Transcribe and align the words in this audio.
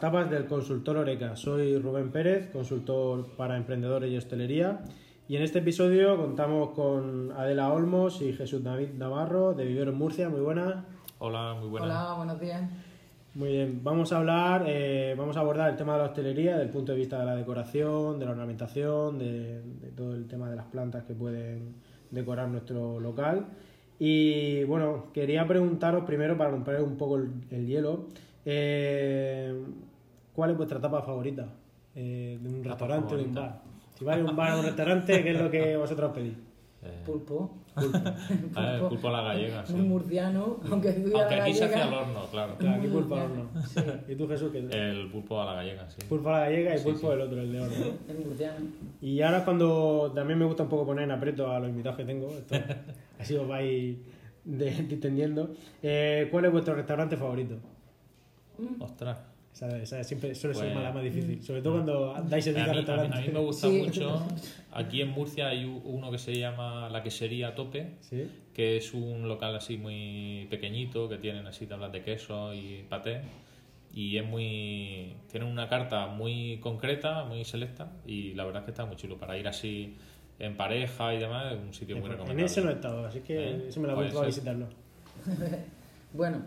las 0.00 0.12
tapas 0.12 0.30
del 0.30 0.46
consultor 0.46 0.96
Oreca. 0.96 1.36
Soy 1.36 1.76
Rubén 1.76 2.10
Pérez, 2.10 2.48
consultor 2.50 3.26
para 3.36 3.58
emprendedores 3.58 4.10
y 4.10 4.16
hostelería. 4.16 4.80
Y 5.28 5.36
en 5.36 5.42
este 5.42 5.58
episodio 5.58 6.16
contamos 6.16 6.70
con 6.70 7.32
Adela 7.32 7.70
Olmos 7.70 8.22
y 8.22 8.32
Jesús 8.32 8.64
David 8.64 8.94
Navarro 8.96 9.52
de 9.52 9.66
Vivero 9.66 9.92
Murcia. 9.92 10.30
Muy 10.30 10.40
buenas. 10.40 10.82
Hola, 11.18 11.54
muy 11.60 11.68
buenas. 11.68 11.90
Hola, 11.90 12.14
buenos 12.14 12.40
días. 12.40 12.62
Muy 13.34 13.50
bien, 13.50 13.80
vamos 13.84 14.10
a 14.14 14.16
hablar, 14.16 14.64
eh, 14.66 15.14
vamos 15.18 15.36
a 15.36 15.40
abordar 15.40 15.68
el 15.68 15.76
tema 15.76 15.92
de 15.92 15.98
la 15.98 16.04
hostelería 16.06 16.52
desde 16.52 16.64
el 16.64 16.70
punto 16.70 16.92
de 16.92 16.98
vista 16.98 17.18
de 17.18 17.26
la 17.26 17.36
decoración, 17.36 18.18
de 18.18 18.24
la 18.24 18.30
ornamentación, 18.30 19.18
de, 19.18 19.60
de 19.60 19.88
todo 19.94 20.14
el 20.14 20.26
tema 20.26 20.48
de 20.48 20.56
las 20.56 20.64
plantas 20.64 21.04
que 21.04 21.12
pueden 21.12 21.74
decorar 22.10 22.48
nuestro 22.48 22.98
local. 23.00 23.44
Y 23.98 24.64
bueno, 24.64 25.08
quería 25.12 25.46
preguntaros 25.46 26.04
primero 26.04 26.38
para 26.38 26.48
romper 26.48 26.80
un 26.80 26.96
poco 26.96 27.16
el, 27.16 27.32
el 27.50 27.66
hielo, 27.66 28.06
eh, 28.46 29.54
¿cuál 30.40 30.52
es 30.52 30.56
vuestra 30.56 30.80
tapa 30.80 31.02
favorita? 31.02 31.46
Eh, 31.94 32.38
¿De 32.40 32.48
un 32.48 32.64
restaurante 32.64 33.14
o 33.14 33.18
de 33.18 33.24
un 33.24 33.34
bar? 33.34 33.60
Si 33.98 34.06
vais 34.06 34.26
a 34.26 34.30
un 34.30 34.34
bar 34.34 34.54
o 34.54 34.60
un 34.60 34.64
restaurante, 34.64 35.22
¿qué 35.22 35.32
es 35.32 35.38
lo 35.38 35.50
que 35.50 35.76
vosotros 35.76 36.12
pedís? 36.14 36.32
Eh, 36.82 37.02
Pulpo. 37.04 37.58
ah, 37.76 38.72
el 38.80 38.88
pulpo 38.88 39.08
a 39.08 39.12
la 39.12 39.20
gallega, 39.20 39.66
sí. 39.66 39.74
Muy 39.74 39.82
murciano, 39.82 40.60
aunque 40.70 40.92
tú 40.92 41.14
Aunque 41.14 41.36
la 41.36 41.42
aquí 41.44 41.52
se 41.52 41.64
hace 41.66 41.74
al 41.74 41.92
horno, 41.92 42.24
claro. 42.30 42.56
Claro, 42.56 42.78
aquí 42.78 42.88
pulpo 42.88 43.14
al 43.16 43.20
horno. 43.20 43.50
¿Y 44.08 44.14
tú, 44.14 44.26
Jesús? 44.28 44.50
¿qué? 44.50 44.60
El 44.60 45.10
pulpo 45.10 45.42
a 45.42 45.44
la 45.44 45.52
gallega, 45.56 45.90
sí. 45.90 45.98
Pulpo 46.08 46.30
a 46.30 46.32
la 46.32 46.38
gallega 46.46 46.74
y 46.74 46.78
Sí, 46.78 46.84
pulpo 46.84 47.08
sí. 47.08 47.12
el 47.12 47.20
otro, 47.20 47.40
el 47.42 47.52
de 47.52 47.60
horno. 47.60 47.76
¿no? 47.76 48.12
Es 48.14 48.26
murciano. 48.26 48.66
Y 49.02 49.20
ahora 49.20 49.38
es 49.38 49.44
cuando 49.44 50.10
también 50.14 50.38
me 50.38 50.46
gusta 50.46 50.62
un 50.62 50.70
poco 50.70 50.86
poner 50.86 51.04
en 51.04 51.10
aprieto 51.10 51.50
a 51.50 51.60
los 51.60 51.68
invitados 51.68 51.98
que 51.98 52.04
tengo, 52.06 52.28
esto, 52.30 52.54
así 53.18 53.36
os 53.36 53.46
vais 53.46 53.98
distendiendo. 54.42 55.50
Eh, 55.82 56.28
¿Cuál 56.30 56.46
es 56.46 56.52
vuestro 56.52 56.74
restaurante 56.74 57.18
favorito? 57.18 57.56
Ostras. 58.78 59.29
Esa, 59.52 59.76
esa 59.78 60.04
siempre 60.04 60.34
suele 60.34 60.54
ser 60.54 60.72
Pues- 60.72 60.82
la 60.84 60.92
más 60.92 61.02
difícil, 61.02 61.42
sobre 61.42 61.60
todo 61.60 61.74
cuando 61.74 62.14
dais 62.28 62.46
A 62.46 62.52
servicio 62.52 62.72
mí, 62.72 62.78
al 62.78 62.90
a 63.00 63.02
mí- 63.08 63.10
a 63.12 63.20
mí 63.20 63.28
me 63.32 63.40
gusta 63.40 63.68
Sí. 63.68 63.82
mucho. 63.84 64.22
Aquí 64.72 65.02
en 65.02 65.08
Murcia 65.10 65.48
hay 65.48 65.64
uno 65.64 66.10
que 66.10 66.18
se 66.18 66.34
llama 66.38 66.88
La 66.88 67.02
Quesería 67.02 67.54
Tope, 67.54 67.96
¿Sí? 68.00 68.30
que 68.54 68.76
es 68.76 68.94
un 68.94 69.26
local 69.28 69.54
así 69.56 69.76
muy 69.76 70.46
pequeñito, 70.50 71.08
que 71.08 71.18
tienen 71.18 71.46
así 71.46 71.66
tablas 71.66 71.90
de 71.92 72.02
queso 72.02 72.54
y 72.54 72.84
paté. 72.88 73.20
Y 73.92 74.16
es 74.18 74.24
muy. 74.24 75.14
Tienen 75.30 75.48
una 75.48 75.68
carta 75.68 76.06
muy 76.06 76.58
concreta, 76.58 77.24
muy 77.24 77.44
selecta. 77.44 77.90
Y 78.06 78.34
la 78.34 78.44
verdad 78.44 78.62
es 78.62 78.66
que 78.66 78.70
está 78.70 78.86
muy 78.86 78.94
chulo 78.96 79.18
para 79.18 79.36
ir 79.36 79.48
así 79.48 79.96
en 80.38 80.56
pareja 80.56 81.12
y 81.12 81.18
demás. 81.18 81.52
Es 81.52 81.58
un 81.58 81.74
sitio 81.74 81.96
muy 81.96 82.04
En 82.06 82.12
recomendable. 82.12 82.46
ese 82.46 82.62
no 82.62 82.70
he 82.70 82.74
estado, 82.74 83.04
así 83.04 83.18
que 83.20 83.50
¿Eh? 83.50 83.64
eso 83.68 83.80
me 83.80 83.88
la 83.88 83.94
voy 83.94 84.06
a 84.06 84.24
visitarlo. 84.26 84.66
Bueno, 86.12 86.38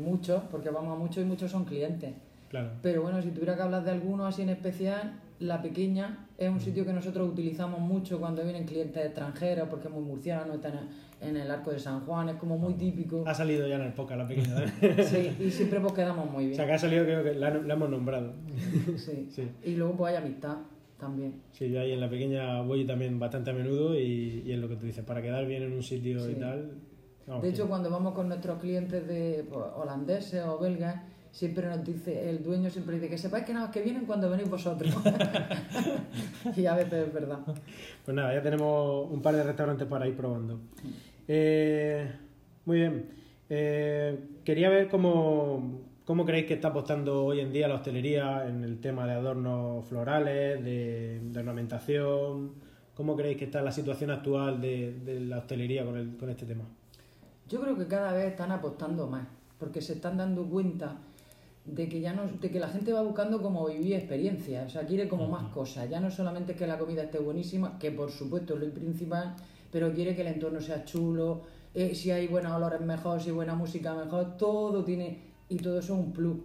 muchos, 0.00 0.42
porque 0.50 0.70
vamos 0.70 0.92
a 0.96 0.98
muchos 0.98 1.18
y 1.22 1.26
muchos 1.26 1.50
son 1.50 1.64
clientes. 1.64 2.14
Claro. 2.48 2.70
Pero 2.82 3.02
bueno, 3.02 3.20
si 3.22 3.30
tuviera 3.30 3.56
que 3.56 3.62
hablar 3.62 3.84
de 3.84 3.90
alguno 3.90 4.26
así 4.26 4.42
en 4.42 4.48
especial, 4.50 5.20
La 5.40 5.60
Pequeña 5.60 6.26
es 6.38 6.48
un 6.48 6.60
sitio 6.60 6.84
que 6.84 6.92
nosotros 6.92 7.28
utilizamos 7.28 7.80
mucho 7.80 8.18
cuando 8.18 8.42
vienen 8.42 8.64
clientes 8.64 9.04
extranjeros, 9.04 9.68
porque 9.68 9.88
es 9.88 9.92
muy 9.94 10.02
murciano, 10.02 10.54
está 10.54 10.72
en 11.20 11.36
el 11.36 11.50
arco 11.50 11.72
de 11.72 11.78
San 11.78 12.00
Juan, 12.06 12.28
es 12.30 12.36
como 12.36 12.56
muy 12.58 12.74
típico. 12.74 13.24
Ha 13.26 13.34
salido 13.34 13.66
ya 13.68 13.74
en 13.76 13.82
el 13.82 13.92
podcast 13.92 14.20
la 14.20 14.26
pequeña. 14.28 14.64
¿eh? 14.82 15.04
Sí, 15.04 15.44
y 15.44 15.50
siempre 15.50 15.80
pues 15.80 15.92
quedamos 15.92 16.30
muy 16.30 16.44
o 16.44 16.46
bien. 16.46 16.54
sea, 16.56 16.66
que 16.66 16.72
ha 16.72 16.78
salido 16.78 17.04
creo 17.04 17.22
que 17.24 17.34
la, 17.34 17.50
la 17.50 17.74
hemos 17.74 17.90
nombrado. 17.90 18.32
Sí. 18.96 19.28
Sí. 19.30 19.48
Y 19.64 19.74
luego 19.76 19.94
pues 19.96 20.12
hay 20.14 20.22
amistad 20.24 20.56
también. 20.98 21.34
Sí, 21.52 21.70
yo 21.70 21.80
ahí 21.80 21.92
en 21.92 22.00
la 22.00 22.08
pequeña 22.08 22.62
voy 22.62 22.84
también 22.86 23.18
bastante 23.18 23.50
a 23.50 23.52
menudo 23.54 23.94
y, 23.98 24.42
y 24.46 24.52
es 24.52 24.58
lo 24.58 24.68
que 24.68 24.76
tú 24.76 24.86
dices, 24.86 25.04
para 25.04 25.20
quedar 25.22 25.46
bien 25.46 25.62
en 25.64 25.72
un 25.72 25.82
sitio 25.82 26.28
y 26.30 26.34
tal. 26.34 26.72
vamos, 27.26 27.42
De 27.42 27.50
hecho, 27.50 27.68
cuando 27.68 27.90
vamos 27.90 28.14
con 28.14 28.28
nuestros 28.28 28.58
clientes 28.58 29.06
de 29.06 29.44
pues, 29.48 29.64
holandeses 29.76 30.42
o 30.44 30.58
belgas, 30.58 31.02
siempre 31.32 31.66
nos 31.68 31.84
dice, 31.84 32.30
el 32.30 32.42
dueño 32.42 32.70
siempre 32.70 32.96
dice 32.96 33.08
que 33.08 33.18
sepáis 33.18 33.44
que 33.44 33.54
nada, 33.54 33.70
que 33.70 33.82
vienen 33.82 34.04
cuando 34.06 34.28
venís 34.30 34.48
vosotros. 34.48 34.94
y 36.56 36.66
a 36.66 36.74
veces 36.74 37.08
es 37.08 37.12
verdad. 37.12 37.38
Pues 38.04 38.14
nada, 38.14 38.34
ya 38.34 38.42
tenemos 38.42 39.10
un 39.10 39.20
par 39.22 39.34
de 39.36 39.42
restaurantes 39.44 39.86
para 39.86 40.06
ir 40.06 40.16
probando. 40.16 40.60
Eh, 41.26 42.10
muy 42.64 42.78
bien. 42.78 43.06
Eh, 43.50 44.18
quería 44.44 44.68
ver 44.68 44.88
cómo, 44.88 45.80
cómo 46.04 46.24
creéis 46.24 46.46
que 46.46 46.54
está 46.54 46.68
apostando 46.68 47.24
hoy 47.24 47.40
en 47.40 47.52
día 47.52 47.68
la 47.68 47.76
hostelería 47.76 48.46
en 48.48 48.64
el 48.64 48.80
tema 48.80 49.06
de 49.06 49.12
adornos 49.12 49.86
florales, 49.86 50.62
de, 50.64 51.20
de 51.22 51.38
ornamentación. 51.38 52.52
¿Cómo 52.94 53.14
creéis 53.16 53.38
que 53.38 53.44
está 53.44 53.62
la 53.62 53.70
situación 53.72 54.10
actual 54.10 54.60
de, 54.60 54.92
de 55.04 55.20
la 55.20 55.38
hostelería 55.38 55.84
con, 55.84 55.96
el- 55.96 56.16
con 56.16 56.28
este 56.30 56.46
tema? 56.46 56.64
Yo 57.48 57.60
creo 57.60 57.78
que 57.78 57.86
cada 57.86 58.12
vez 58.12 58.26
están 58.26 58.50
apostando 58.50 59.06
más, 59.06 59.26
porque 59.58 59.80
se 59.80 59.94
están 59.94 60.18
dando 60.18 60.44
cuenta 60.44 60.96
de 61.74 61.88
que 61.88 62.00
ya 62.00 62.12
no, 62.12 62.26
de 62.26 62.50
que 62.50 62.58
la 62.60 62.68
gente 62.68 62.92
va 62.92 63.02
buscando 63.02 63.40
como 63.42 63.66
vivir 63.66 63.94
experiencias, 63.94 64.66
o 64.66 64.70
sea, 64.70 64.86
quiere 64.86 65.08
como 65.08 65.28
más 65.28 65.52
cosas, 65.52 65.88
ya 65.88 66.00
no 66.00 66.10
solamente 66.10 66.54
que 66.54 66.66
la 66.66 66.78
comida 66.78 67.02
esté 67.04 67.18
buenísima, 67.18 67.78
que 67.78 67.90
por 67.90 68.10
supuesto 68.10 68.54
es 68.54 68.60
lo 68.60 68.70
principal, 68.72 69.34
pero 69.70 69.92
quiere 69.92 70.14
que 70.14 70.22
el 70.22 70.28
entorno 70.28 70.60
sea 70.60 70.84
chulo, 70.84 71.42
eh, 71.74 71.94
si 71.94 72.10
hay 72.10 72.26
buenos 72.26 72.52
olores 72.52 72.80
mejor, 72.80 73.20
si 73.20 73.28
hay 73.28 73.34
buena 73.34 73.54
música 73.54 73.94
mejor, 73.94 74.36
todo 74.36 74.84
tiene, 74.84 75.18
y 75.48 75.56
todo 75.56 75.78
eso 75.78 75.94
es 75.94 76.00
un 76.00 76.12
plus. 76.12 76.36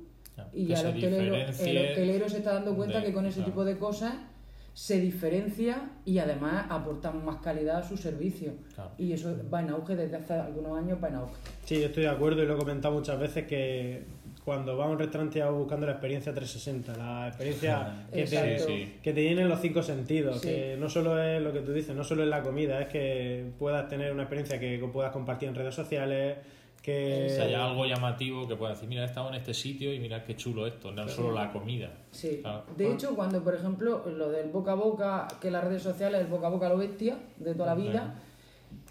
Y 0.51 0.65
ya 0.65 0.81
el 0.81 0.87
hostelero, 0.87 1.35
el 1.35 1.49
hostelero 1.49 2.29
se 2.29 2.37
está 2.37 2.53
dando 2.53 2.75
cuenta 2.75 2.99
de- 2.99 3.05
que 3.05 3.13
con 3.13 3.25
ese 3.25 3.35
claro. 3.37 3.51
tipo 3.51 3.65
de 3.65 3.77
cosas 3.77 4.15
se 4.73 4.99
diferencia 4.99 5.91
y 6.03 6.17
además 6.17 6.65
aportan 6.69 7.23
más 7.23 7.35
calidad 7.37 7.77
a 7.77 7.83
su 7.83 7.95
servicio. 7.95 8.53
Claro. 8.73 8.89
Y 8.97 9.13
eso 9.13 9.37
va 9.53 9.61
en 9.61 9.69
auge 9.69 9.95
desde 9.95 10.15
hace 10.17 10.33
algunos 10.33 10.75
años, 10.75 10.97
va 11.03 11.09
en 11.09 11.15
auge. 11.15 11.33
Sí, 11.65 11.79
yo 11.79 11.85
estoy 11.85 12.03
de 12.03 12.09
acuerdo 12.09 12.41
y 12.41 12.47
lo 12.47 12.55
he 12.55 12.57
comentado 12.57 12.95
muchas 12.95 13.19
veces 13.19 13.45
que 13.45 14.03
cuando 14.43 14.75
vas 14.75 14.87
a 14.87 14.91
un 14.91 14.99
restaurante 14.99 15.39
vas 15.41 15.53
buscando 15.53 15.85
la 15.85 15.93
experiencia 15.93 16.33
360, 16.33 16.97
la 16.97 17.27
experiencia 17.29 18.05
que 18.11 18.23
te. 18.25 18.59
Sí. 18.59 18.93
que 19.01 19.13
te 19.13 19.23
llenen 19.23 19.47
los 19.47 19.61
cinco 19.61 19.81
sentidos, 19.81 20.41
Sí. 20.41 20.47
que 20.49 20.77
no 20.77 20.89
solo 20.89 21.21
es 21.21 21.41
lo 21.41 21.53
que 21.53 21.61
tú 21.61 21.71
dices, 21.71 21.95
no 21.95 22.03
solo 22.03 22.23
es 22.23 22.29
la 22.29 22.43
comida, 22.43 22.81
es 22.81 22.87
que 22.87 23.51
puedas 23.57 23.87
tener 23.87 24.11
una 24.11 24.23
experiencia 24.23 24.59
que 24.59 24.77
puedas 24.91 25.11
compartir 25.11 25.49
en 25.49 25.55
redes 25.55 25.73
sociales, 25.73 26.37
que... 26.81 27.29
Si 27.29 27.39
hay 27.41 27.53
algo 27.53 27.85
llamativo 27.85 28.45
que 28.45 28.57
pueda 28.57 28.73
decir, 28.73 28.89
mira, 28.89 29.03
he 29.03 29.05
estado 29.05 29.29
en 29.29 29.35
este 29.35 29.53
sitio 29.53 29.93
y 29.93 29.99
mira 29.99 30.25
qué 30.25 30.35
chulo 30.35 30.67
esto, 30.67 30.91
no 30.91 31.07
solo 31.07 31.31
la 31.31 31.49
comida. 31.51 31.89
Sí. 32.11 32.39
Claro. 32.41 32.65
De 32.75 32.91
hecho, 32.91 33.15
cuando, 33.15 33.41
por 33.41 33.55
ejemplo, 33.55 34.03
lo 34.05 34.29
del 34.29 34.49
boca 34.49 34.73
a 34.73 34.75
boca, 34.75 35.27
que 35.39 35.49
las 35.49 35.63
redes 35.63 35.81
sociales, 35.81 36.19
el 36.19 36.27
boca 36.27 36.47
a 36.47 36.49
boca 36.49 36.67
lo 36.67 36.77
bestia 36.77 37.15
de 37.37 37.53
toda 37.53 37.67
la 37.67 37.75
vida, 37.75 38.15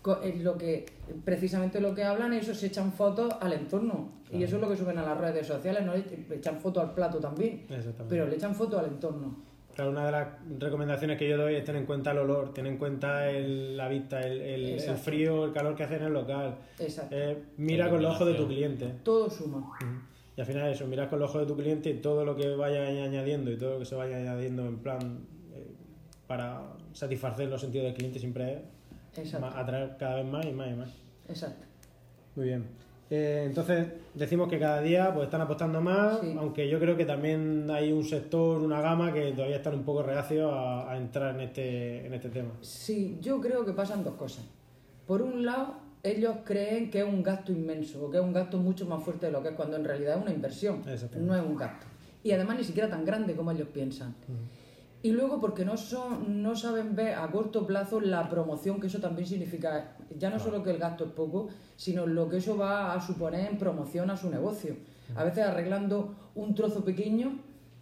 lo 0.04 0.56
que 0.58 0.86
precisamente 1.24 1.80
lo 1.80 1.94
que 1.94 2.02
hablan 2.04 2.32
es 2.32 2.42
eso, 2.48 2.54
se 2.54 2.66
echan 2.66 2.92
fotos 2.92 3.32
al 3.40 3.52
entorno. 3.52 4.10
Y 4.32 4.42
eso 4.42 4.56
es 4.56 4.62
lo 4.62 4.68
que 4.68 4.76
suben 4.76 4.98
a 4.98 5.02
las 5.02 5.18
redes 5.18 5.46
sociales, 5.46 5.84
no 5.84 5.92
le 5.94 6.04
echan 6.36 6.58
fotos 6.60 6.82
al 6.84 6.94
plato 6.94 7.18
también. 7.18 7.66
Pero 8.08 8.26
le 8.26 8.36
echan 8.36 8.54
fotos 8.54 8.80
al 8.80 8.86
entorno. 8.86 9.36
Claro, 9.74 9.90
una 9.90 10.04
de 10.04 10.12
las 10.12 10.28
recomendaciones 10.58 11.18
que 11.18 11.26
yo 11.28 11.38
doy 11.38 11.54
es 11.54 11.64
tener 11.64 11.80
en 11.80 11.86
cuenta 11.86 12.10
el 12.10 12.18
olor, 12.18 12.52
tener 12.52 12.72
en 12.72 12.78
cuenta 12.78 13.30
el- 13.30 13.74
la 13.76 13.88
vista, 13.88 14.20
el, 14.20 14.40
el- 14.42 14.80
el 14.80 14.96
frío, 14.96 15.46
el 15.46 15.52
calor 15.52 15.74
que 15.74 15.84
hace 15.84 15.96
en 15.96 16.02
el 16.02 16.12
local. 16.12 16.56
Exacto. 16.78 17.14
Eh, 17.18 17.42
mira 17.56 17.88
con 17.88 18.02
los 18.02 18.14
ojos 18.16 18.26
de 18.28 18.34
tu 18.34 18.46
cliente. 18.46 18.92
Todo 19.02 19.30
suma. 19.30 19.58
Ujú. 19.58 19.86
Y 20.36 20.40
al 20.40 20.46
final 20.46 20.70
eso, 20.70 20.86
miras 20.86 21.08
con 21.08 21.20
los 21.20 21.30
ojos 21.30 21.42
de 21.42 21.46
tu 21.46 21.56
cliente 21.56 21.88
y 21.90 21.94
todo 21.94 22.24
lo 22.24 22.36
que 22.36 22.54
vaya 22.54 22.86
añadiendo 22.86 23.50
y 23.50 23.56
todo 23.56 23.74
lo 23.74 23.78
que 23.78 23.84
se 23.86 23.94
vaya 23.94 24.16
añadiendo 24.16 24.66
en 24.66 24.76
plan 24.78 25.20
eh, 25.54 25.66
para 26.26 26.62
satisfacer 26.92 27.48
los 27.48 27.60
sentidos 27.60 27.86
del 27.86 27.94
cliente 27.94 28.18
siempre 28.18 28.52
es 28.52 28.58
Exacto. 29.16 29.46
atraer 29.46 29.96
cada 29.98 30.16
vez 30.16 30.26
más 30.26 30.44
y 30.46 30.52
más 30.52 30.68
y 30.70 30.74
más. 30.74 30.90
Exacto. 31.28 31.66
Muy 32.36 32.46
bien. 32.46 32.64
Eh, 33.10 33.44
entonces 33.46 33.88
decimos 34.14 34.48
que 34.48 34.58
cada 34.58 34.80
día 34.80 35.12
pues 35.12 35.26
están 35.26 35.42
apostando 35.42 35.82
más, 35.82 36.18
Sí. 36.20 36.34
aunque 36.38 36.66
yo 36.68 36.78
creo 36.80 36.96
que 36.96 37.04
también 37.04 37.70
hay 37.70 37.92
un 37.92 38.04
sector, 38.04 38.62
una 38.62 38.80
gama 38.80 39.12
que 39.12 39.32
todavía 39.32 39.56
están 39.56 39.74
un 39.74 39.82
poco 39.84 40.02
reacios 40.02 40.50
a, 40.50 40.90
a 40.90 40.96
entrar 40.96 41.34
en 41.34 41.42
este, 41.42 42.06
en 42.06 42.14
este 42.14 42.30
tema. 42.30 42.52
Sí, 42.62 43.18
yo 43.20 43.38
creo 43.40 43.66
que 43.66 43.72
pasan 43.72 44.02
dos 44.02 44.14
cosas. 44.14 44.46
Por 45.06 45.20
un 45.20 45.44
lado, 45.44 45.74
ellos 46.02 46.36
creen 46.44 46.90
que 46.90 47.00
es 47.00 47.04
un 47.04 47.22
gasto 47.22 47.52
inmenso, 47.52 48.06
o 48.06 48.10
que 48.10 48.16
es 48.16 48.22
un 48.22 48.32
gasto 48.32 48.56
mucho 48.56 48.86
más 48.86 49.02
fuerte 49.04 49.26
de 49.26 49.32
lo 49.32 49.42
que 49.42 49.50
es 49.50 49.54
cuando 49.54 49.76
en 49.76 49.84
realidad 49.84 50.16
es 50.16 50.22
una 50.22 50.32
inversión, 50.32 50.80
no 51.20 51.36
es 51.36 51.42
un 51.42 51.56
gasto. 51.56 51.86
Y 52.24 52.30
además 52.32 52.56
ni 52.56 52.64
siquiera 52.64 52.88
tan 52.88 53.04
grande 53.04 53.34
como 53.34 53.50
ellos 53.50 53.68
piensan. 53.74 54.14
Y 55.02 55.10
luego 55.10 55.40
porque 55.40 55.64
no, 55.64 55.76
son, 55.76 56.42
no 56.42 56.54
saben 56.54 56.94
ver 56.94 57.14
a 57.14 57.28
corto 57.30 57.66
plazo 57.66 58.00
la 58.00 58.28
promoción 58.28 58.80
que 58.80 58.86
eso 58.86 59.00
también 59.00 59.26
significa. 59.26 59.96
Ya 60.16 60.30
no 60.30 60.38
solo 60.38 60.62
que 60.62 60.70
el 60.70 60.78
gasto 60.78 61.04
es 61.04 61.10
poco, 61.10 61.48
sino 61.76 62.06
lo 62.06 62.28
que 62.28 62.36
eso 62.36 62.56
va 62.56 62.94
a 62.94 63.00
suponer 63.00 63.50
en 63.50 63.58
promoción 63.58 64.10
a 64.10 64.16
su 64.16 64.30
negocio. 64.30 64.76
A 65.16 65.24
veces 65.24 65.44
arreglando 65.44 66.14
un 66.34 66.54
trozo 66.54 66.84
pequeño 66.84 67.38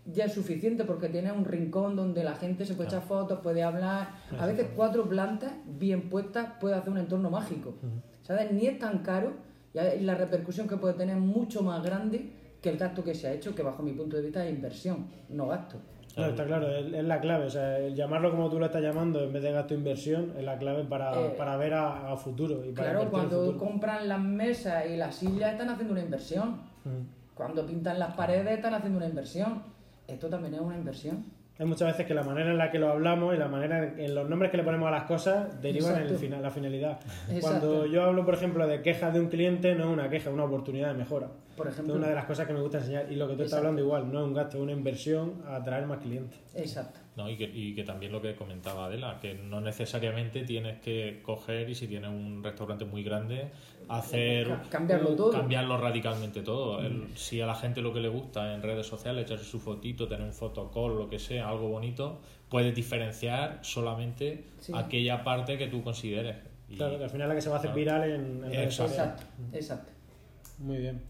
ya 0.07 0.25
es 0.25 0.33
suficiente 0.33 0.85
porque 0.85 1.09
tiene 1.09 1.31
un 1.31 1.45
rincón 1.45 1.95
donde 1.95 2.25
la 2.25 2.35
gente 2.35 2.65
se 2.65 2.75
puede 2.75 2.89
echar 2.89 3.03
fotos, 3.03 3.41
puede 3.41 3.63
hablar. 3.63 4.15
A 4.39 4.47
veces 4.47 4.69
cuatro 4.75 5.09
plantas 5.09 5.53
bien 5.67 6.09
puestas 6.09 6.55
puede 6.59 6.75
hacer 6.75 6.91
un 6.91 6.99
entorno 6.99 7.31
mágico. 7.31 7.75
¿Sabes? 8.23 8.51
Ni 8.51 8.67
es 8.67 8.79
tan 8.79 9.01
caro 9.01 9.35
y 9.75 10.01
la 10.03 10.15
repercusión 10.15 10.67
que 10.67 10.77
puede 10.77 10.95
tener 10.95 11.17
es 11.17 11.23
mucho 11.23 11.63
más 11.63 11.83
grande 11.85 12.33
que 12.61 12.71
el 12.71 12.79
gasto 12.79 13.05
que 13.05 13.15
se 13.15 13.29
ha 13.29 13.33
hecho, 13.33 13.55
que 13.55 13.63
bajo 13.63 13.83
mi 13.83 13.93
punto 13.93 14.17
de 14.17 14.23
vista 14.23 14.45
es 14.45 14.55
inversión, 14.55 15.07
no 15.29 15.49
gasto. 15.49 15.79
No, 16.17 16.27
está 16.27 16.45
claro, 16.45 16.69
es, 16.69 17.05
la 17.05 17.21
clave. 17.21 17.47
O 17.47 17.51
sea, 17.51 17.79
el 17.79 17.95
llamarlo 17.95 18.31
como 18.31 18.51
tú 18.51 18.59
lo 18.59 18.67
estás 18.67 18.83
llamando 18.83 19.23
en 19.23 19.33
vez 19.33 19.43
de 19.43 19.53
gasto 19.53 19.75
inversión 19.75 20.33
es 20.37 20.45
la 20.45 20.59
clave 20.59 20.85
para, 20.85 21.13
Eh, 21.19 21.35
para 21.39 21.57
ver 21.57 21.75
a, 21.75 22.13
a 22.13 22.17
futuro. 22.17 22.65
Y 22.65 22.73
para 22.73 22.91
Claro, 22.93 23.11
cuando 23.11 23.41
futuro. 23.45 23.59
compran 23.59 24.09
las 24.09 24.21
mesas 24.21 24.85
y 24.91 24.97
las 24.97 25.15
sillas 25.15 25.53
están 25.53 25.69
haciendo 25.71 25.93
una 25.93 26.03
inversión. 26.03 26.61
Ujú. 26.85 27.05
cuando 27.35 27.65
pintan 27.67 27.99
las 27.99 28.15
paredes 28.15 28.53
están 28.57 28.75
haciendo 28.75 28.99
una 28.99 29.07
inversión. 29.09 29.63
Esto 30.07 30.29
también 30.29 30.55
es 30.55 30.61
una 30.61 30.77
inversión. 30.77 31.25
Hay 31.61 31.67
muchas 31.67 31.89
veces 31.89 32.07
que 32.07 32.15
la 32.15 32.23
manera 32.23 32.51
en 32.51 32.57
la 32.57 32.71
que 32.71 32.79
lo 32.79 32.89
hablamos 32.91 33.35
y 33.35 33.39
la 33.39 33.47
manera 33.47 33.85
en, 33.87 34.01
en 34.01 34.15
los 34.15 34.27
nombres 34.29 34.51
que 34.51 34.57
le 34.57 34.63
ponemos 34.65 34.89
a 34.89 34.91
las 34.91 35.03
cosas 35.05 35.61
derivan 35.61 35.91
en 35.93 35.97
el 35.99 36.03
Exacto. 36.05 36.21
final, 36.23 36.43
la 36.43 36.51
finalidad. 36.51 36.99
Exacto. 37.31 37.41
Cuando 37.69 37.87
yo 37.87 38.03
hablo, 38.03 38.25
por 38.25 38.33
ejemplo, 38.35 38.67
de 38.67 38.81
quejas 38.81 39.13
de 39.13 39.21
un 39.21 39.29
cliente, 39.29 39.75
no 39.75 39.85
es 39.85 39.91
una 39.91 40.09
queja, 40.09 40.31
es 40.31 40.35
una 40.35 40.45
oportunidad 40.45 40.89
de 40.93 40.95
mejora. 40.99 41.29
Por 41.59 41.67
Es 41.67 41.75
ejemplo. 41.75 41.97
una 41.97 42.09
de 42.09 42.15
las 42.15 42.25
cosas 42.25 42.47
que 42.47 42.55
me 42.55 42.61
gusta 42.63 42.79
enseñar. 42.79 43.13
Y 43.13 43.17
lo 43.17 43.29
que 43.29 43.35
tú 43.35 43.43
estás 43.43 43.59
hablando 43.59 43.83
igual, 43.83 44.11
no 44.11 44.21
es 44.21 44.27
un 44.27 44.33
gasto, 44.33 44.57
es 44.57 44.63
una 44.63 44.73
inversión 44.73 45.43
a 45.47 45.57
atraer 45.57 45.85
más 45.87 45.99
clientes. 45.99 46.41
Exacto. 46.55 46.99
¿no? 47.17 47.29
Y, 47.29 47.37
que, 47.37 47.45
y 47.45 47.75
que 47.75 47.85
también 47.85 48.13
lo 48.13 48.23
que 48.23 48.35
comentaba 48.35 48.87
Adela, 48.87 49.19
que 49.21 49.35
no 49.35 49.61
necesariamente 49.61 50.43
tienes 50.45 50.79
que 50.81 51.21
coger 51.23 51.69
y 51.69 51.75
si 51.75 51.87
tienes 51.87 52.09
un 52.09 52.43
restaurante 52.43 52.87
muy 52.87 53.03
grande, 53.05 53.51
hacer 53.99 54.47
Ca- 54.49 54.63
cambiarlo 54.71 55.17
todo. 55.17 55.33
cambiarlo 55.33 55.77
radicalmente 55.77 56.43
todo. 56.43 56.81
El- 56.81 57.09
si 57.17 57.41
a 57.41 57.47
la 57.47 57.55
gente 57.55 57.81
lo 57.83 57.93
que 57.93 58.01
le 58.01 58.09
gusta 58.09 58.55
en 58.55 58.63
redes 58.63 58.87
sociales, 58.87 59.25
echarse 59.27 59.45
su 59.45 59.59
fotito, 59.61 60.07
tener 60.09 60.25
un 60.27 60.33
fotocall, 60.33 60.97
lo 60.97 61.09
que 61.11 61.19
sea, 61.19 61.49
algo 61.49 61.69
bonito, 61.69 62.21
puedes 62.49 62.75
diferenciar 62.75 63.59
solamente 63.63 64.45
Sí. 64.61 64.73
aquella 64.75 65.25
parte 65.25 65.59
que 65.59 65.67
tú 65.67 65.83
consideres. 65.83 66.37
Y- 66.69 66.77
Claro, 66.77 66.99
que 66.99 67.05
al 67.05 67.11
final 67.11 67.27
es 67.27 67.29
la 67.31 67.35
que 67.35 67.41
se 67.43 67.49
va 67.49 67.57
a 67.57 67.59
hacer 67.59 67.73
Claro. 67.73 67.79
viral 67.79 68.11
en, 68.11 68.45
en 68.45 68.51
redes 68.53 68.75
sociales. 68.75 69.13
Exacto. 69.21 69.57
Exacto. 69.57 69.91
Muy 70.59 70.79
bien. 70.79 71.03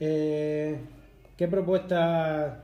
Eh, 0.00 0.80
¿Qué 1.36 1.48
propuestas 1.48 2.58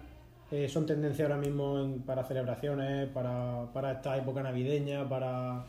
eh, 0.52 0.68
son 0.68 0.84
tendencia 0.84 1.26
ahora 1.26 1.36
mismo 1.36 1.78
en- 1.80 2.02
para 2.02 2.24
celebraciones, 2.24 3.08
para, 3.08 3.66
para 3.72 3.92
esta 3.92 4.16
época 4.16 4.42
navideña, 4.42 5.08
para... 5.08 5.64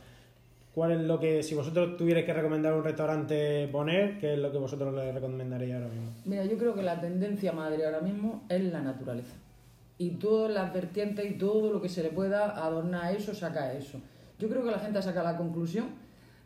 ¿Cuál 0.73 0.93
es 0.93 1.01
lo 1.01 1.19
que, 1.19 1.43
si 1.43 1.53
vosotros 1.53 1.97
tuvierais 1.97 2.25
que 2.25 2.33
recomendar 2.33 2.73
un 2.73 2.83
restaurante 2.83 3.67
poner, 3.67 4.17
qué 4.19 4.33
es 4.33 4.39
lo 4.39 4.51
que 4.53 4.57
vosotros 4.57 4.93
le 4.93 5.11
recomendaríais 5.11 5.75
ahora 5.75 5.93
mismo? 5.93 6.11
Mira, 6.23 6.45
yo 6.45 6.57
creo 6.57 6.73
que 6.73 6.81
la 6.81 7.01
tendencia 7.01 7.51
madre 7.51 7.85
ahora 7.85 7.99
mismo 7.99 8.43
es 8.47 8.63
la 8.63 8.81
naturaleza. 8.81 9.35
Y 9.97 10.11
todas 10.11 10.49
las 10.51 10.73
vertientes 10.73 11.29
y 11.29 11.33
todo 11.33 11.73
lo 11.73 11.81
que 11.81 11.89
se 11.89 12.01
le 12.01 12.09
pueda 12.09 12.51
adornar 12.65 13.05
a 13.05 13.11
eso, 13.11 13.35
saca 13.35 13.63
a 13.63 13.73
eso. 13.73 13.99
Yo 14.39 14.47
creo 14.47 14.63
que 14.63 14.71
la 14.71 14.79
gente 14.79 15.01
saca 15.01 15.21
la 15.23 15.35
conclusión 15.35 15.87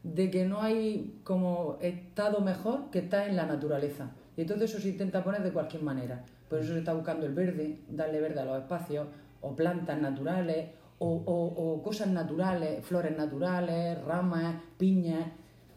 de 0.01 0.31
que 0.31 0.45
no 0.45 0.61
hay 0.61 1.19
como 1.23 1.77
estado 1.79 2.41
mejor 2.41 2.89
que 2.89 2.99
estar 2.99 3.29
en 3.29 3.35
la 3.35 3.45
naturaleza. 3.45 4.09
Y 4.35 4.41
entonces 4.41 4.71
eso 4.71 4.81
se 4.81 4.89
intenta 4.89 5.23
poner 5.23 5.43
de 5.43 5.51
cualquier 5.51 5.83
manera. 5.83 6.25
Por 6.49 6.59
eso 6.59 6.73
se 6.73 6.79
está 6.79 6.93
buscando 6.93 7.27
el 7.27 7.33
verde, 7.33 7.77
darle 7.89 8.19
verde 8.19 8.41
a 8.41 8.45
los 8.45 8.57
espacios, 8.57 9.07
o 9.41 9.55
plantas 9.55 9.99
naturales, 10.01 10.69
o, 10.99 11.07
o- 11.07 11.73
o 11.73 11.83
cosas 11.83 12.07
naturales, 12.07 12.83
flores 12.85 13.17
naturales, 13.17 14.01
ramas, 14.05 14.55
piñas. 14.77 15.27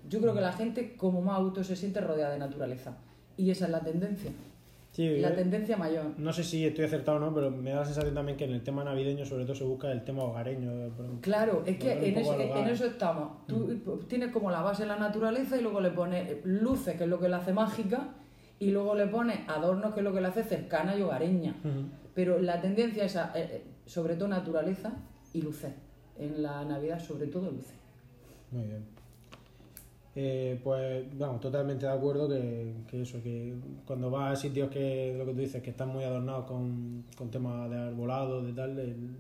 Yo 0.09 0.21
creo 0.21 0.35
que 0.35 0.41
la 0.41 0.53
gente 0.53 0.97
como 0.97 1.21
más 1.23 1.37
auto 1.37 1.63
se 1.65 1.77
siente 1.77 2.01
rodeada 2.01 2.33
de 2.33 2.39
naturaleza. 2.39 2.97
Y 3.37 3.51
esa 3.51 3.67
es 3.67 3.71
la 3.71 3.81
tendencia. 3.81 4.31
Sí, 4.91 5.19
La 5.21 5.35
tendencia 5.35 5.77
mayor. 5.77 6.07
no 6.17 6.33
sé 6.33 6.43
si 6.43 6.65
estoy 6.67 6.87
acertado 6.87 7.19
o 7.19 7.21
no, 7.21 7.33
pero 7.35 7.51
me 7.51 7.71
da 7.71 7.81
la 7.81 7.85
sensación 7.85 8.15
también 8.15 8.37
que 8.39 8.45
en 8.47 8.53
el 8.53 8.63
tema 8.63 8.83
navideño 8.83 9.25
sobre 9.27 9.45
todo 9.45 9.55
se 9.55 9.63
busca 9.65 9.93
el 9.93 10.03
tema 10.03 10.25
hogareño. 10.25 10.73
eh. 10.73 10.91
Claro, 11.21 11.63
es 11.67 11.77
que 11.79 11.93
en, 12.09 12.17
eso 12.69 12.87
estamos. 12.87 13.47
Tú 13.47 13.79
tienes 14.09 14.33
como 14.33 14.51
la 14.51 14.63
base 14.63 14.87
la 14.87 14.97
naturaleza 14.97 15.57
y 15.57 15.63
luego 15.63 15.81
le 15.81 15.91
pones 15.91 16.39
luces, 16.45 16.97
que 16.97 17.05
es 17.05 17.11
lo 17.11 17.21
que 17.21 17.29
la 17.29 17.37
hace 17.37 17.53
mágica, 17.53 18.09
y 18.59 18.71
luego 18.71 18.95
le 18.97 19.07
pones 19.07 19.39
adornos, 19.47 19.93
que 19.95 20.01
es 20.01 20.05
lo 20.05 20.13
que 20.13 20.21
la 20.23 20.29
hace 20.29 20.43
cercana 20.43 20.97
y 20.97 21.03
hogareña. 21.03 21.55
Pero 22.15 22.41
la 22.41 22.61
tendencia 22.61 23.05
es 23.05 23.15
a, 23.15 23.31
eh, 23.37 23.49
eh, 23.53 23.65
sobre 23.89 24.15
todo 24.17 24.29
naturaleza 24.29 24.93
y 25.33 25.43
luces. 25.43 25.73
En 26.19 26.43
la 26.43 26.65
Navidad, 26.65 27.01
sobre 27.01 27.27
todo 27.27 27.51
luces. 27.51 27.75
Muy 28.53 28.65
bien. 28.65 28.85
Eh, 30.17 30.61
pues, 30.65 31.07
vamos, 31.17 31.41
totalmente 31.41 31.87
de 31.87 31.93
acuerdo 31.93 32.29
que, 32.29 32.73
que 32.89 33.03
eso, 33.03 33.23
que 33.23 33.55
cuando 33.87 34.11
vas 34.11 34.33
a 34.33 34.37
sitios 34.41 34.69
que, 34.69 35.15
lo 35.17 35.25
que 35.25 35.33
tú 35.33 35.39
dices, 35.41 35.63
que 35.63 35.71
están 35.71 35.91
muy 35.91 36.03
adornados 36.03 36.47
con, 36.47 37.05
con 37.17 37.31
temas 37.31 37.71
de 37.71 37.77
arbolado, 37.77 38.43
de 38.43 38.53
tal, 38.53 38.79
el- 38.79 39.17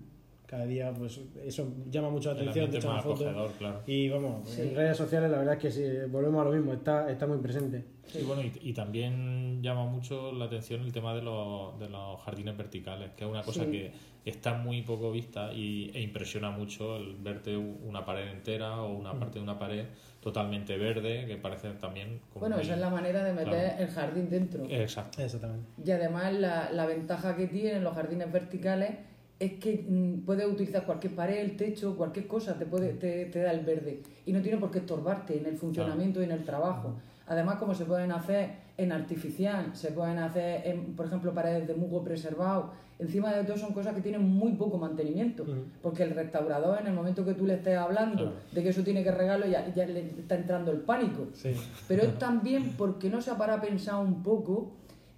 cada 0.49 0.65
día, 0.65 0.91
pues 0.95 1.21
eso 1.45 1.69
llama 1.91 2.09
mucho 2.09 2.33
la 2.33 2.41
atención, 2.41 2.71
te 2.71 2.79
echan 2.79 3.03
fotos. 3.03 3.53
claro. 3.59 3.83
Y 3.87 4.09
vamos, 4.09 4.49
Sí. 4.49 4.63
en 4.63 4.75
redes 4.75 4.97
sociales 4.97 5.31
la 5.31 5.37
verdad 5.39 5.55
es 5.55 5.61
que 5.61 5.71
si 5.71 6.11
volvemos 6.11 6.41
a 6.41 6.45
lo 6.45 6.53
mismo, 6.53 6.73
está, 6.73 7.11
está 7.11 7.27
muy 7.27 7.37
presente. 7.39 7.85
Y 8.19 8.23
bueno, 8.25 8.41
y, 8.43 8.51
y 8.71 8.73
también 8.73 9.63
llama 9.63 9.85
mucho 9.85 10.33
la 10.33 10.47
atención 10.47 10.81
el 10.81 10.91
tema 10.93 11.15
de 11.15 11.21
los, 11.21 11.79
de 11.79 11.91
los 11.91 12.19
jardines 12.23 12.57
verticales, 12.57 13.11
que 13.15 13.25
es 13.25 13.31
una 13.31 13.43
cosa 13.43 13.65
Sí. 13.65 13.71
que 13.71 13.93
está 14.25 14.55
muy 14.55 14.81
poco 14.81 15.13
vista 15.13 15.53
y, 15.53 15.91
e 15.95 16.01
impresiona 16.01 16.51
mucho 16.51 16.97
el 16.97 17.17
verte 17.17 17.55
una 17.57 18.05
pared 18.07 18.29
entera 18.31 18.81
o 18.83 18.93
una 18.97 19.13
parte 19.19 19.39
de 19.39 19.43
una 19.43 19.59
pared 19.59 19.85
totalmente 20.23 20.79
verde, 20.79 21.27
que 21.27 21.37
parece 21.37 21.69
también 21.73 22.21
como 22.33 22.41
Bueno, 22.41 22.59
esa 22.59 22.73
es 22.75 22.81
la 22.81 22.89
manera 22.91 23.23
de 23.23 23.33
meter 23.35 23.49
Claro. 23.53 23.83
el 23.83 23.89
jardín 23.91 24.31
dentro. 24.31 24.65
Exacto. 24.71 25.23
Exactamente. 25.23 25.67
Y 25.85 25.91
además 25.91 26.33
la, 26.33 26.71
la 26.73 26.87
ventaja 26.87 27.37
que 27.37 27.47
tienen 27.49 27.85
los 27.85 27.95
jardines 27.95 28.33
verticales 28.33 28.93
es 29.39 29.53
que 29.55 29.85
mm, 29.89 30.25
puedes 30.25 30.47
utilizar 30.47 30.85
cualquier 30.85 31.15
pared, 31.15 31.39
el 31.39 31.57
techo, 31.57 31.97
cualquier 31.97 32.27
cosa, 32.27 32.59
te, 32.59 32.67
puede, 32.67 32.95
te, 32.95 33.27
te 33.27 33.39
da 33.41 33.53
el 33.53 33.65
verde. 33.65 34.03
Y 34.27 34.33
no 34.33 34.41
tiene 34.43 34.59
por 34.59 34.71
qué 34.71 34.79
estorbarte 34.81 35.39
en 35.39 35.47
el 35.47 35.57
funcionamiento 35.57 36.21
y 36.21 36.25
en 36.25 36.33
el 36.33 36.45
trabajo. 36.45 36.95
Además, 37.27 37.57
como 37.57 37.75
se 37.75 37.85
pueden 37.85 38.11
hacer 38.11 38.51
en 38.79 38.91
artificial, 38.91 39.71
se 39.75 39.93
pueden 39.93 40.19
hacer, 40.19 40.63
en, 40.67 40.95
por 40.97 41.07
ejemplo, 41.07 41.33
paredes 41.35 41.69
de 41.69 41.75
musgo 41.75 42.03
preservado. 42.03 42.73
Encima 42.99 43.33
de 43.33 43.45
todo 43.45 43.57
son 43.57 43.73
cosas 43.73 43.95
que 43.95 44.01
tienen 44.01 44.23
muy 44.23 44.53
poco 44.55 44.77
mantenimiento. 44.79 45.45
Porque 45.83 46.03
el 46.03 46.11
restaurador, 46.17 46.81
en 46.81 46.89
el 46.89 46.95
momento 46.95 47.25
que 47.25 47.35
tú 47.35 47.47
le 47.47 47.55
estés 47.55 47.77
hablando 47.77 48.17
Claro. 48.25 48.33
de 48.51 48.63
que 48.63 48.71
eso 48.71 48.83
tiene 48.83 49.05
que 49.05 49.13
regarlo, 49.13 49.47
ya, 49.47 49.73
ya 49.73 49.87
le 49.87 50.01
está 50.01 50.35
entrando 50.37 50.73
el 50.73 50.79
pánico. 50.79 51.29
Sí. 51.35 51.53
Pero 51.87 52.03
es 52.03 52.19
también 52.19 52.73
porque 52.77 53.09
no 53.09 53.21
se 53.21 53.31
ha 53.31 53.37
parado 53.39 53.59
a 53.59 53.63
pensar 53.63 54.03
un 54.05 54.23
poco 54.25 54.73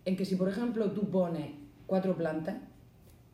en 0.04 0.16
que 0.16 0.24
si, 0.26 0.34
por 0.36 0.48
ejemplo, 0.48 0.90
tú 0.90 1.08
pones 1.08 1.52
cuatro 1.86 2.16
plantas, 2.16 2.56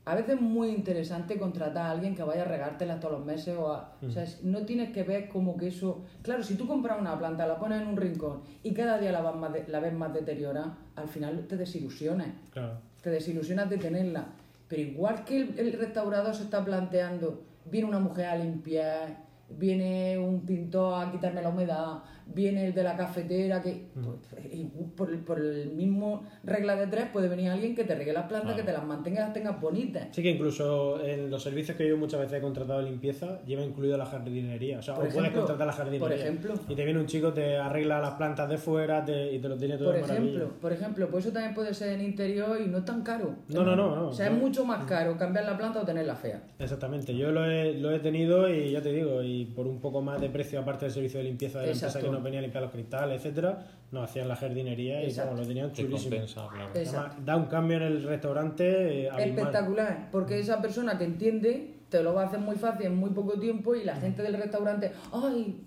a 0.07 0.15
veces 0.15 0.37
es 0.37 0.41
muy 0.41 0.69
interesante 0.69 1.37
contratar 1.37 1.87
a 1.87 1.91
alguien 1.91 2.15
que 2.15 2.23
vaya 2.23 2.43
a 2.43 2.45
regártelas 2.45 3.01
todos 3.01 3.19
los 3.19 3.27
meses. 3.27 3.57
O, 3.59 3.73
a- 3.73 3.93
o 4.01 4.09
sea, 4.09 4.23
es- 4.23 4.43
no 4.45 4.61
tienes 4.65 4.91
que 4.93 5.03
ver 5.03 5.29
como 5.29 5.57
que 5.57 5.67
eso... 5.67 6.05
Claro, 6.23 6.45
si 6.45 6.55
tú 6.55 6.67
compras 6.69 7.01
una 7.01 7.19
planta, 7.19 7.45
la 7.47 7.59
pones 7.59 7.83
en 7.83 7.89
un 7.89 7.97
rincón 7.97 8.41
y 8.63 8.73
cada 8.73 8.99
día 8.99 9.11
la, 9.11 9.21
vas 9.21 9.35
más 9.35 9.53
de- 9.53 9.65
la 9.67 9.81
ves 9.81 9.93
más 9.93 10.15
deteriorada, 10.15 10.79
al 10.95 11.09
final 11.09 11.47
te 11.49 11.57
desilusionas 11.57 12.29
Claro. 12.53 12.79
te 13.03 13.11
desilusionas 13.11 13.69
de 13.69 13.79
tenerla. 13.79 14.27
Pero 14.69 14.83
igual 14.83 15.25
que 15.25 15.39
el, 15.41 15.59
el 15.59 15.73
restaurador 15.73 16.35
se 16.37 16.45
está 16.45 16.65
planteando, 16.65 17.43
viene 17.69 17.89
una 17.89 17.99
mujer 17.99 18.27
a 18.27 18.37
limpiar, 18.37 19.26
viene 19.49 20.19
un 20.19 20.45
pintor 20.45 21.03
a 21.07 21.11
quitarme 21.11 21.41
la 21.43 21.49
humedad, 21.51 21.99
viene 22.27 22.67
el 22.67 22.75
de 22.75 22.83
la 22.83 22.97
cafetera, 22.97 23.63
que 23.63 23.87
pues, 23.95 24.45
y 24.53 24.65
por, 24.97 25.11
el- 25.11 25.21
por 25.21 25.39
el 25.39 25.71
mismo 25.73 26.25
regla 26.43 26.75
de 26.75 26.89
tres 26.89 27.07
puede 27.13 27.29
venir 27.29 27.51
alguien 27.51 27.75
que 27.75 27.85
te 27.85 27.95
riegue 27.95 28.13
las 28.13 28.27
plantas, 28.27 28.55
que 28.57 28.65
te 28.65 28.73
las 28.73 28.85
mantenga 28.85 29.21
y 29.21 29.25
las 29.25 29.33
tengas 29.33 29.61
bonitas. 29.61 30.09
Sí 30.11 30.23
que 30.23 30.31
incluso 30.31 31.01
en 31.05 31.31
los 31.31 31.43
servicios 31.43 31.77
que 31.77 31.89
yo 31.89 31.97
muchas 31.97 32.21
veces 32.21 32.39
he 32.39 32.41
contratado 32.43 32.81
de 32.83 32.91
limpieza 32.91 33.41
lleva 33.45 33.63
incluida 33.63 33.97
la 33.97 34.07
jardinería. 34.07 34.81
O 34.81 34.83
sea, 34.83 34.95
o 34.95 34.99
puedes 35.09 35.31
contratar 35.31 35.67
la 35.67 35.73
jardinería. 35.73 36.07
por 36.09 36.13
ejemplo. 36.13 36.55
Y 36.69 36.75
te 36.75 36.85
viene 36.85 36.99
un 36.99 37.07
chico, 37.07 37.33
te 37.33 37.57
arregla 37.57 38.01
las 38.01 38.15
plantas 38.15 38.49
de 38.49 38.59
fuera 38.59 39.05
te- 39.05 39.33
y 39.33 39.39
te 39.39 39.49
lo 39.49 39.57
tiene 39.57 39.77
todo 39.79 39.93
Por 39.93 40.01
maravilla. 40.01 40.29
ejemplo, 40.31 40.61
por 40.61 40.73
ejemplo, 40.73 41.09
pues 41.11 41.25
eso 41.25 41.33
también 41.33 41.55
puede 41.55 41.73
ser 41.73 41.91
en 41.93 42.01
interior 42.05 42.59
y 42.61 42.67
no 42.69 42.85
tan 42.85 43.03
caro. 43.03 43.37
No, 43.49 43.63
no, 43.63 43.77
no, 43.77 43.95
no. 43.95 44.09
O 44.09 44.13
sea, 44.13 44.27
es 44.27 44.33
mucho 44.33 44.65
más 44.65 44.85
caro 44.85 45.17
cambiar 45.17 45.45
la 45.45 45.57
planta 45.57 45.81
o 45.81 45.85
tenerla 45.85 46.17
fea. 46.17 46.43
Exactamente, 46.59 47.17
yo 47.17 47.31
lo 47.31 47.45
he, 47.45 47.75
lo 47.75 47.93
he 47.93 48.01
tenido 48.01 48.49
y 48.53 48.73
ya 48.73 48.83
te 48.83 48.93
digo, 48.93 49.23
y 49.23 49.36
por 49.45 49.67
un 49.67 49.81
poco 49.81 50.03
más 50.03 50.21
de 50.21 50.31
precio, 50.31 50.59
aparte 50.59 50.87
del 50.87 50.95
servicio 50.95 51.19
de 51.19 51.25
limpieza 51.25 51.61
de 51.61 51.67
la 51.67 51.73
empresa 51.73 52.01
que 52.01 52.09
nos 52.09 52.23
venía 52.23 52.39
a 52.39 52.43
limpiar 52.43 52.63
los 52.63 52.73
cristales, 52.73 53.21
etcétera, 53.21 53.67
nos 53.93 54.09
hacían 54.09 54.29
la 54.29 54.37
jardinería 54.37 55.05
y 55.05 55.15
vamos, 55.15 55.41
lo 55.41 55.47
tenían 55.47 55.73
Te 55.73 55.83
chulísimo. 55.83 56.11
compensa, 56.11 56.49
claro. 56.49 56.71
Además, 56.75 57.25
da 57.25 57.37
un 57.37 57.47
cambio 57.47 57.77
en 57.77 57.83
el 57.83 58.03
restaurante 58.03 59.07
eh. 59.07 59.11
Espectacular, 59.19 60.09
porque 60.11 60.39
esa 60.39 60.61
persona 60.61 60.99
que 60.99 61.05
entiende 61.05 61.75
te 61.89 62.03
lo 62.03 62.15
va 62.15 62.23
a 62.23 62.27
hacer 62.27 62.41
muy 62.41 62.57
fácil 62.57 62.87
en 62.87 62.97
muy 62.97 63.11
poco 63.11 63.39
tiempo 63.39 63.75
y 63.75 63.85
la 63.85 63.97
gente 63.97 64.23
del 64.23 64.35
restaurante, 64.35 64.91
ay, 65.13 65.61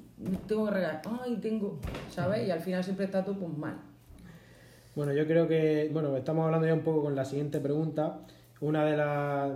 tengo 0.48 0.66
que 0.66 0.72
regar, 0.72 1.02
ay, 1.24 1.38
tengo, 1.38 1.80
¿sabes? 2.10 2.48
Y 2.48 2.52
al 2.52 2.60
final 2.60 2.84
siempre 2.84 3.06
está 3.06 3.24
todo 3.24 3.40
pues 3.40 3.58
mal. 3.58 3.78
Bueno, 4.96 5.14
yo 5.14 5.26
creo 5.26 5.48
que, 5.48 5.90
bueno, 5.94 6.18
estamos 6.18 6.46
hablando 6.46 6.68
ya 6.68 6.74
un 6.74 6.82
poco 6.82 7.04
con 7.04 7.16
la 7.16 7.24
siguiente 7.24 7.60
pregunta. 7.60 8.20
Una 8.60 8.84
de 8.84 8.98
las, 8.98 9.52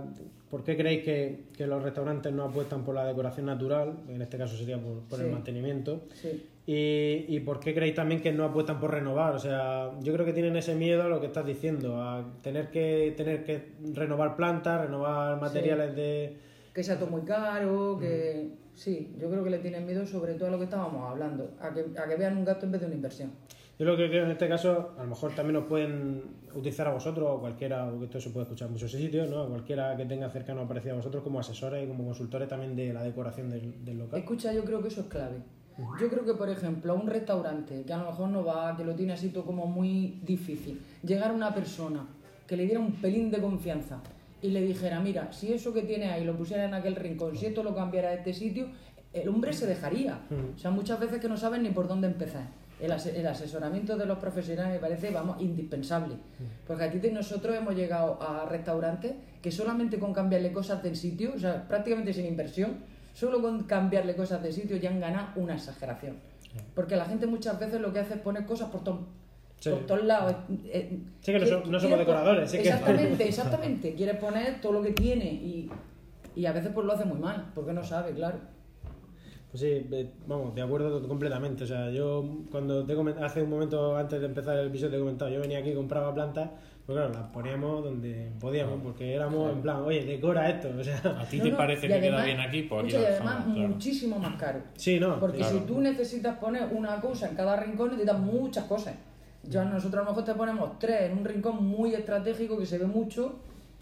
¿por 0.54 0.62
qué 0.62 0.76
creéis 0.76 1.02
que, 1.02 1.46
que 1.56 1.66
los 1.66 1.82
restaurantes 1.82 2.32
no 2.32 2.44
apuestan 2.44 2.84
por 2.84 2.94
la 2.94 3.04
decoración 3.04 3.46
natural? 3.46 3.94
En 4.08 4.22
este 4.22 4.38
caso 4.38 4.56
sería 4.56 4.78
por, 4.78 5.00
por 5.00 5.20
el 5.20 5.28
mantenimiento. 5.28 6.02
Sí. 6.14 6.46
Y, 6.64 7.24
y 7.26 7.40
por 7.40 7.58
qué 7.58 7.74
creéis 7.74 7.96
también 7.96 8.22
que 8.22 8.30
no 8.30 8.44
apuestan 8.44 8.78
por 8.78 8.92
renovar? 8.92 9.34
O 9.34 9.40
sea, 9.40 9.90
yo 10.00 10.12
creo 10.12 10.24
que 10.24 10.32
tienen 10.32 10.54
ese 10.54 10.76
miedo 10.76 11.02
a 11.02 11.08
lo 11.08 11.20
que 11.20 11.26
estás 11.26 11.44
diciendo, 11.44 12.00
a 12.00 12.24
tener 12.40 12.70
que 12.70 13.14
tener 13.16 13.42
que 13.42 13.72
renovar 13.94 14.36
plantas, 14.36 14.82
renovar 14.82 15.40
materiales 15.40 15.96
de... 15.96 16.36
Que 16.72 16.84
sea 16.84 17.00
todo 17.00 17.10
muy 17.10 17.22
caro, 17.22 17.98
que... 17.98 18.50
Sí, 18.74 19.12
yo 19.18 19.28
creo 19.28 19.42
que 19.42 19.50
le 19.50 19.58
tienen 19.58 19.84
miedo 19.84 20.06
sobre 20.06 20.34
todo 20.34 20.46
a 20.46 20.50
lo 20.52 20.58
que 20.58 20.64
estábamos 20.64 21.10
hablando, 21.10 21.50
a 21.60 21.74
que, 21.74 21.84
a 21.98 22.06
que 22.06 22.14
vean 22.14 22.36
un 22.36 22.44
gasto 22.44 22.66
en 22.66 22.70
vez 22.70 22.80
de 22.80 22.86
una 22.86 22.94
inversión. 22.94 23.32
Yo 23.76 23.86
lo 23.86 23.96
que 23.96 24.08
creo 24.08 24.24
en 24.24 24.30
este 24.30 24.48
caso, 24.48 24.94
a 24.96 25.02
lo 25.02 25.08
mejor 25.08 25.34
también 25.34 25.56
os 25.56 25.64
pueden 25.64 26.22
utilizar 26.54 26.86
a 26.86 26.92
vosotros 26.92 27.28
o 27.30 27.40
cualquiera, 27.40 27.88
porque 27.88 28.04
esto 28.06 28.20
se 28.20 28.30
puede 28.30 28.44
escuchar 28.44 28.66
en 28.66 28.72
muchos 28.72 28.90
sitios, 28.90 29.28
¿no? 29.28 29.42
A 29.42 29.48
cualquiera 29.48 29.96
que 29.96 30.04
tenga 30.04 30.28
cercano 30.30 30.62
o 30.62 30.68
parecido 30.68 30.94
a 30.94 30.96
vosotros 30.96 31.22
como 31.22 31.40
asesores 31.40 31.84
y 31.84 31.88
como 31.88 32.04
consultores 32.04 32.48
también 32.48 32.76
de 32.76 32.92
la 32.92 33.02
decoración 33.02 33.50
del, 33.50 33.84
del 33.84 33.98
local. 33.98 34.18
Escucha, 34.18 34.52
yo 34.52 34.64
creo 34.64 34.80
que 34.82 34.88
eso 34.88 35.02
es 35.02 35.06
clave. 35.08 35.36
Yo 36.00 36.08
creo 36.08 36.24
que, 36.24 36.34
por 36.34 36.48
ejemplo, 36.48 36.92
a 36.92 36.94
un 36.94 37.06
restaurante 37.06 37.82
que 37.84 37.92
a 37.92 37.98
lo 37.98 38.06
mejor 38.06 38.28
no 38.28 38.44
va, 38.44 38.76
que 38.76 38.84
lo 38.84 38.94
tiene 38.94 39.12
así 39.12 39.30
todo 39.30 39.44
como 39.44 39.66
muy 39.66 40.20
difícil, 40.24 40.80
llegar 41.02 41.32
a 41.32 41.34
una 41.34 41.52
persona 41.52 42.06
que 42.46 42.56
le 42.56 42.64
diera 42.64 42.78
un 42.78 42.92
pelín 42.92 43.30
de 43.30 43.40
confianza 43.40 44.00
y 44.40 44.50
le 44.50 44.60
dijera, 44.60 45.00
mira, 45.00 45.32
si 45.32 45.52
eso 45.52 45.72
que 45.72 45.82
tiene 45.82 46.10
ahí 46.10 46.24
lo 46.24 46.36
pusiera 46.36 46.64
en 46.64 46.74
aquel 46.74 46.94
rincón, 46.94 47.36
si 47.36 47.46
esto 47.46 47.62
lo 47.62 47.74
cambiara 47.74 48.10
a 48.10 48.14
este 48.14 48.32
sitio, 48.32 48.68
el 49.12 49.28
hombre 49.28 49.52
se 49.52 49.66
dejaría. 49.66 50.20
O 50.54 50.58
sea, 50.58 50.70
muchas 50.70 51.00
veces 51.00 51.20
que 51.20 51.28
no 51.28 51.36
saben 51.36 51.62
ni 51.62 51.70
por 51.70 51.88
dónde 51.88 52.06
empezar. 52.06 52.46
El, 52.84 52.92
el 52.92 53.26
asesoramiento 53.26 53.96
de 53.96 54.06
los 54.06 54.18
profesionales 54.18 54.74
me 54.74 54.78
parece, 54.78 55.10
vamos, 55.10 55.40
indispensable. 55.40 56.14
Porque 56.66 56.84
aquí 56.84 57.10
nosotros 57.10 57.56
hemos 57.56 57.74
llegado 57.74 58.20
a 58.22 58.46
restaurantes 58.46 59.12
que 59.40 59.50
solamente 59.50 59.98
con 59.98 60.12
cambiarle 60.12 60.52
cosas 60.52 60.82
del 60.82 60.96
sitio, 60.96 61.32
o 61.34 61.38
sea, 61.38 61.66
prácticamente 61.68 62.12
sin 62.12 62.26
inversión, 62.26 62.78
solo 63.14 63.40
con 63.40 63.64
cambiarle 63.64 64.16
cosas 64.16 64.42
del 64.42 64.52
sitio 64.52 64.76
ya 64.76 64.90
han 64.90 65.00
ganado 65.00 65.28
una 65.36 65.54
exageración. 65.54 66.16
Porque 66.74 66.94
la 66.96 67.04
gente 67.06 67.26
muchas 67.26 67.58
veces 67.58 67.80
lo 67.80 67.92
que 67.92 68.00
hace 68.00 68.14
es 68.14 68.20
poner 68.20 68.44
cosas 68.46 68.68
por, 68.70 68.84
to- 68.84 69.06
Sí. 69.60 69.70
por 69.70 69.86
todos 69.86 70.04
lados. 70.04 70.34
Eh, 70.66 70.98
Sí, 71.20 71.32
que 71.32 71.38
no 71.38 71.44
quiere- 71.46 71.62
so- 71.64 71.70
no 71.70 71.80
somos 71.80 71.98
decoradores, 71.98 72.50
sí 72.50 72.58
que- 72.58 72.64
Exactamente, 72.68 73.24
exactamente. 73.28 73.94
Quiere 73.94 74.14
poner 74.14 74.60
todo 74.60 74.72
lo 74.72 74.82
que 74.82 74.90
tiene 74.92 75.24
y, 75.24 75.70
y 76.36 76.44
a 76.46 76.52
veces 76.52 76.70
pues 76.74 76.86
lo 76.86 76.92
hace 76.92 77.04
muy 77.06 77.18
mal, 77.18 77.50
porque 77.54 77.72
no 77.72 77.82
sabe, 77.82 78.12
claro. 78.12 78.38
Pues 79.54 79.60
sí, 79.62 79.86
vamos, 80.26 80.52
de 80.52 80.62
acuerdo 80.62 81.06
completamente. 81.06 81.62
O 81.62 81.66
sea, 81.68 81.88
yo 81.88 82.24
cuando 82.50 82.84
te 82.84 82.96
comen- 82.96 83.22
hace 83.22 83.40
un 83.40 83.50
momento 83.50 83.96
antes 83.96 84.18
de 84.18 84.26
empezar 84.26 84.58
el 84.58 84.66
episodio 84.66 84.90
te 84.90 84.96
he 84.96 84.98
comentado, 84.98 85.30
yo 85.30 85.40
venía 85.40 85.58
aquí 85.60 85.70
y 85.70 85.74
compraba 85.74 86.12
plantas, 86.12 86.50
pues 86.84 86.96
claro, 86.98 87.12
las 87.14 87.28
poníamos 87.28 87.84
donde 87.84 88.32
podíamos, 88.40 88.80
porque 88.82 89.14
éramos 89.14 89.52
en 89.52 89.62
plan, 89.62 89.76
oye, 89.84 90.04
decora 90.04 90.50
esto. 90.50 90.70
O 90.76 90.82
sea, 90.82 90.96
¿A 91.20 91.24
ti 91.24 91.38
No, 91.38 91.44
te 91.44 91.50
no, 91.52 91.56
parece 91.56 91.86
y 91.86 91.88
que 91.88 92.00
queda 92.00 92.24
bien 92.24 92.40
aquí? 92.40 92.62
Pues 92.62 92.82
aquí 92.86 92.92
y 92.94 92.96
además 92.96 93.34
dejamos, 93.36 93.54
claro. 93.54 93.68
muchísimo 93.68 94.18
más 94.18 94.34
caro. 94.40 94.58
sí, 94.74 94.98
no. 94.98 95.20
Porque 95.20 95.38
claro. 95.38 95.56
si 95.60 95.64
tú 95.66 95.80
necesitas 95.80 96.36
poner 96.38 96.68
una 96.72 97.00
cosa 97.00 97.28
en 97.28 97.36
cada 97.36 97.54
rincón, 97.54 97.90
necesitas 97.90 98.18
muchas 98.18 98.64
cosas. 98.64 98.94
Ya 99.44 99.62
Mm. 99.64 99.70
nosotros 99.74 100.00
a 100.00 100.04
lo 100.04 100.10
mejor 100.10 100.24
te 100.24 100.34
ponemos 100.34 100.78
tres 100.80 101.02
en 101.02 101.18
un 101.18 101.24
rincón 101.24 101.64
muy 101.64 101.94
estratégico 101.94 102.58
que 102.58 102.66
se 102.66 102.78
ve 102.78 102.86
mucho 102.86 103.36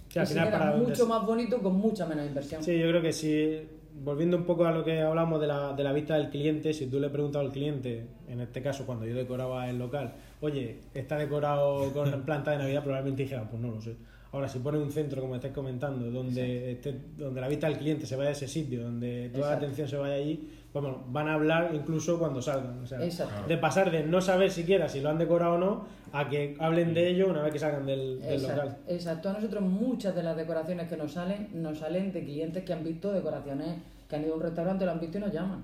Sí, 0.08 0.18
y 0.18 0.18
al 0.18 0.26
se 0.26 0.34
queda 0.34 0.74
mucho 0.76 1.06
más 1.06 1.24
bonito 1.24 1.58
con 1.62 1.76
mucha 1.76 2.04
menos 2.04 2.26
inversión. 2.26 2.62
Sí, 2.62 2.78
yo 2.78 2.88
creo 2.90 3.00
que 3.00 3.12
si, 3.14 3.58
volviendo 3.94 4.36
un 4.36 4.44
poco 4.44 4.64
a 4.64 4.72
lo 4.72 4.84
que 4.84 5.00
hablamos 5.00 5.40
de 5.40 5.46
la, 5.46 5.72
de 5.74 5.84
la 5.84 5.92
vista 5.92 6.16
del 6.16 6.30
cliente, 6.30 6.72
si 6.72 6.86
tú 6.86 6.98
le 6.98 7.08
preguntas 7.10 7.40
al 7.40 7.52
cliente, 7.52 8.06
en 8.28 8.40
este 8.40 8.62
caso 8.62 8.86
cuando 8.86 9.04
yo 9.06 9.14
decoraba 9.14 9.68
el 9.68 9.78
local, 9.78 10.12
oye, 10.40 10.78
¿está 10.94 11.18
decorado 11.18 11.92
con 11.92 12.22
planta 12.24 12.52
de 12.52 12.58
Navidad? 12.58 12.82
Probablemente 12.82 13.22
dijera, 13.24 13.48
pues 13.48 13.60
no 13.62 13.70
lo 13.72 13.80
sé. 13.80 13.94
Ahora, 14.32 14.48
si 14.48 14.60
pones 14.60 14.80
un 14.80 14.90
centro, 14.90 15.20
como 15.20 15.34
estáis 15.34 15.52
comentando, 15.52 16.10
donde, 16.10 16.72
esté- 16.72 16.98
donde 17.18 17.38
la 17.40 17.48
vista 17.48 17.68
del 17.68 17.76
cliente 17.76 18.06
se 18.06 18.16
vaya 18.16 18.30
a 18.30 18.32
ese 18.32 18.48
sitio, 18.48 18.82
donde 18.82 19.28
toda 19.28 19.50
la 19.50 19.56
atención 19.66 19.86
se 19.88 19.96
vaya 19.98 20.14
allí, 20.14 20.48
bueno, 20.72 21.02
van 21.08 21.28
a 21.28 21.34
hablar 21.34 21.70
incluso 21.74 22.18
cuando 22.18 22.40
salgan. 22.40 22.82
O 22.82 22.86
sea, 22.86 23.02
Exacto. 23.04 23.46
de 23.46 23.58
pasar 23.58 23.90
de 23.90 24.04
no 24.04 24.20
saber 24.20 24.50
siquiera 24.50 24.88
si 24.88 25.00
lo 25.00 25.10
han 25.10 25.18
decorado 25.18 25.54
o 25.54 25.58
no, 25.58 25.84
a 26.12 26.28
que 26.28 26.56
hablen 26.60 26.94
de 26.94 27.08
ello 27.10 27.28
una 27.28 27.42
vez 27.42 27.52
que 27.52 27.58
salgan 27.58 27.84
del, 27.86 28.20
del 28.22 28.34
Exacto, 28.40 28.62
local. 28.62 28.76
exacto. 28.88 29.28
A 29.30 29.32
nosotros 29.34 29.62
muchas 29.62 30.14
de 30.14 30.22
las 30.22 30.36
decoraciones 30.36 30.88
que 30.88 30.96
nos 30.96 31.12
salen, 31.12 31.48
nos 31.54 31.78
salen 31.78 32.12
de 32.12 32.22
clientes 32.24 32.64
que 32.64 32.72
han 32.72 32.84
visto 32.84 33.12
decoraciones, 33.12 33.76
que 34.08 34.16
han 34.16 34.22
ido 34.24 34.32
a 34.34 34.36
un 34.36 34.42
restaurante, 34.42 34.84
lo 34.86 34.92
han 34.92 35.00
visto 35.00 35.18
y 35.18 35.20
nos 35.20 35.32
llaman. 35.32 35.60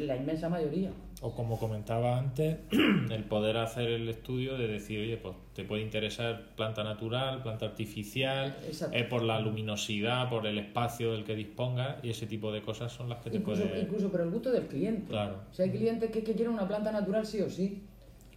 La 0.00 0.16
inmensa 0.16 0.48
mayoría. 0.48 0.90
O 1.22 1.34
como 1.34 1.58
comentaba 1.58 2.18
antes, 2.18 2.58
el 3.10 3.24
poder 3.24 3.56
hacer 3.56 3.88
el 3.88 4.08
estudio 4.08 4.58
de 4.58 4.66
decir, 4.66 5.00
oye, 5.00 5.16
pues 5.16 5.34
te 5.54 5.64
puede 5.64 5.82
interesar 5.82 6.54
planta 6.56 6.82
natural, 6.82 7.42
planta 7.42 7.66
artificial, 7.66 8.56
eh, 8.92 9.04
por 9.04 9.22
la 9.22 9.40
luminosidad, 9.40 10.28
por 10.28 10.46
el 10.46 10.58
espacio 10.58 11.12
del 11.12 11.24
que 11.24 11.34
dispongas, 11.34 11.96
y 12.02 12.10
ese 12.10 12.26
tipo 12.26 12.52
de 12.52 12.60
cosas 12.62 12.92
son 12.92 13.08
las 13.08 13.20
que 13.22 13.30
te 13.30 13.36
Incluso, 13.38 13.62
puede... 13.62 13.80
incluso 13.80 14.10
por 14.10 14.20
el 14.20 14.30
gusto 14.30 14.50
del 14.50 14.66
cliente. 14.66 15.08
Claro. 15.08 15.36
O 15.50 15.54
sea, 15.54 15.64
hay 15.64 15.70
clientes 15.70 16.10
que, 16.10 16.22
que 16.22 16.34
quieren 16.34 16.52
una 16.52 16.66
planta 16.68 16.90
natural 16.92 17.24
sí 17.24 17.40
o 17.40 17.48
sí. 17.48 17.84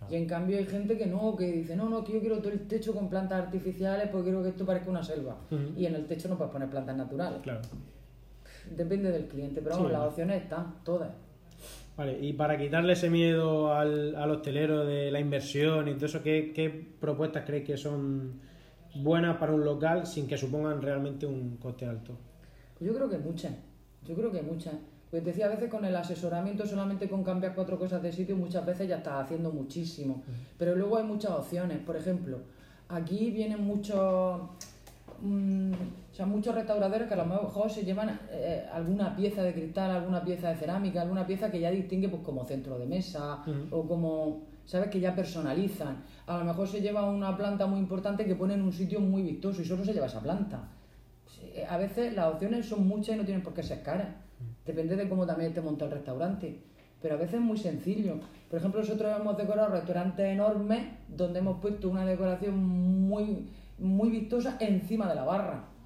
Y 0.10 0.16
en 0.16 0.28
cambio 0.28 0.58
hay 0.58 0.66
gente 0.66 0.98
que 0.98 1.08
no, 1.08 1.36
que 1.36 1.52
dice, 1.52 1.76
no, 1.76 1.90
no, 1.90 2.04
que 2.04 2.14
yo 2.14 2.20
quiero 2.20 2.38
todo 2.38 2.52
el 2.52 2.68
techo 2.68 2.94
con 2.94 3.10
plantas 3.10 3.46
artificiales 3.46 4.08
porque 4.10 4.26
quiero 4.26 4.44
que 4.44 4.50
esto 4.50 4.66
parezca 4.66 4.90
una 4.90 5.04
selva. 5.04 5.36
Y 5.76 5.86
en 5.86 5.96
el 5.96 6.06
techo 6.06 6.30
no 6.30 6.38
puedes 6.38 6.54
poner 6.54 6.70
plantas 6.70 6.96
naturales. 6.96 7.40
Claro. 7.42 7.62
Depende 8.76 9.12
del 9.12 9.28
cliente, 9.28 9.62
pero 9.62 9.76
Sí, 9.76 9.82
vamos, 9.82 9.92
las 9.92 10.08
opciones 10.10 10.44
están 10.44 10.76
todas. 10.84 11.10
Vale, 11.98 12.20
y 12.22 12.34
para 12.34 12.58
quitarle 12.60 12.94
ese 12.94 13.10
miedo 13.10 13.74
al, 13.74 14.16
al 14.16 14.30
hostelero 14.30 14.86
de 14.86 15.10
la 15.10 15.20
inversión 15.20 15.88
y 15.88 15.96
todo 15.96 16.06
eso, 16.06 16.22
¿qué, 16.22 16.54
qué 16.54 16.70
propuestas 16.70 17.44
creéis 17.44 17.66
que 17.66 17.76
son 17.78 18.40
buenas 18.94 19.38
para 19.38 19.52
un 19.54 19.66
local 19.66 20.06
sin 20.06 20.28
que 20.28 20.38
supongan 20.38 20.80
realmente 20.80 21.26
un 21.26 21.58
coste 21.58 21.88
alto? 21.88 22.16
Yo 22.80 22.94
creo 22.94 23.10
que 23.10 23.18
muchas. 23.18 23.54
Yo 24.06 24.16
creo 24.16 24.32
que 24.32 24.44
muchas. 24.44 24.76
Pues 25.10 25.24
decía, 25.24 25.48
a 25.48 25.50
veces 25.50 25.70
con 25.72 25.86
el 25.86 25.96
asesoramiento, 25.96 26.68
solamente 26.68 27.10
con 27.10 27.24
cambiar 27.24 27.56
cuatro 27.56 27.80
cosas 27.80 28.04
de 28.04 28.12
sitio, 28.12 28.36
muchas 28.36 28.64
veces 28.66 28.88
ya 28.88 28.98
estás 28.98 29.24
haciendo 29.24 29.52
muchísimo. 29.52 30.22
Pero 30.60 30.76
luego 30.76 30.98
hay 30.98 31.04
muchas 31.04 31.32
opciones. 31.32 31.80
Por 31.80 31.96
ejemplo, 31.96 32.40
aquí 32.90 33.32
vienen 33.32 33.62
muchos. 33.64 34.42
mm, 35.22 35.72
sea, 36.18 36.26
muchos 36.26 36.56
restauradores 36.56 37.08
que 37.08 37.14
a 37.14 37.18
lo 37.18 37.26
mejor 37.26 37.70
se 37.70 37.86
llevan 37.86 38.20
eh, 38.32 38.66
alguna 38.74 39.16
pieza 39.16 39.44
de 39.44 39.54
cristal, 39.54 39.92
alguna 39.92 40.24
pieza 40.24 40.50
de 40.50 40.56
cerámica, 40.56 41.02
alguna 41.02 41.28
pieza 41.28 41.52
que 41.52 41.60
ya 41.60 41.70
distingue 41.70 42.10
pues 42.10 42.24
como 42.24 42.44
centro 42.44 42.80
de 42.80 42.88
mesa 42.88 43.44
o 43.70 43.88
como, 43.88 44.42
¿sabes? 44.66 44.90
Que 44.90 45.00
ya 45.00 45.16
personalizan. 45.16 46.04
A 46.26 46.40
lo 46.40 46.46
mejor 46.46 46.68
se 46.68 46.82
lleva 46.82 47.08
una 47.08 47.38
planta 47.38 47.68
muy 47.68 47.80
importante 47.80 48.26
que 48.26 48.34
pone 48.34 48.56
en 48.56 48.64
un 48.64 48.74
sitio 48.74 49.00
muy 49.00 49.22
vistoso 49.22 49.62
y 49.62 49.66
solo 49.66 49.86
se 49.86 49.94
lleva 49.94 50.08
esa 50.08 50.20
planta. 50.20 50.68
Sí, 51.28 51.52
A 51.70 51.78
veces 51.78 52.16
las 52.16 52.34
opciones 52.34 52.66
son 52.66 52.88
muchas 52.88 53.16
y 53.16 53.20
no 53.20 53.24
tienen 53.26 53.44
por 53.44 53.54
qué 53.54 53.62
ser 53.62 53.84
caras. 53.84 54.10
Depende 54.66 54.96
de 54.96 55.08
cómo 55.08 55.26
también 55.26 55.54
te 55.54 55.62
monta 55.62 55.86
el 55.86 55.92
restaurante. 55.92 56.60
Pero 57.00 57.14
a 57.14 57.18
veces 57.18 57.36
es 57.36 57.42
muy 57.42 57.58
sencillo. 57.58 58.16
Por 58.50 58.58
ejemplo, 58.58 58.82
nosotros 58.82 59.16
hemos 59.20 59.38
decorado 59.38 59.70
restaurantes 59.70 60.26
enormes 60.26 60.84
donde 61.08 61.40
hemos 61.40 61.62
puesto 61.62 61.90
una 61.90 62.06
decoración 62.06 62.58
muy, 62.58 63.50
muy 63.78 64.10
vistosa 64.10 64.58
encima 64.60 65.08
de 65.08 65.14
la 65.14 65.24
barra. 65.24 65.77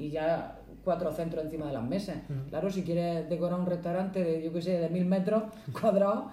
Y 0.00 0.10
ya 0.10 0.58
cuatro 0.84 1.12
centros 1.12 1.44
encima 1.44 1.66
de 1.66 1.72
las 1.72 1.84
mesas. 1.84 2.16
Claro, 2.48 2.70
si 2.70 2.82
quieres 2.82 3.28
decorar 3.28 3.60
un 3.60 3.66
restaurante 3.66 4.24
de, 4.24 4.42
yo 4.42 4.52
qué 4.52 4.62
sé, 4.62 4.78
de 4.78 4.88
mil 4.88 5.04
metros 5.04 5.44
cuadrados, 5.80 6.24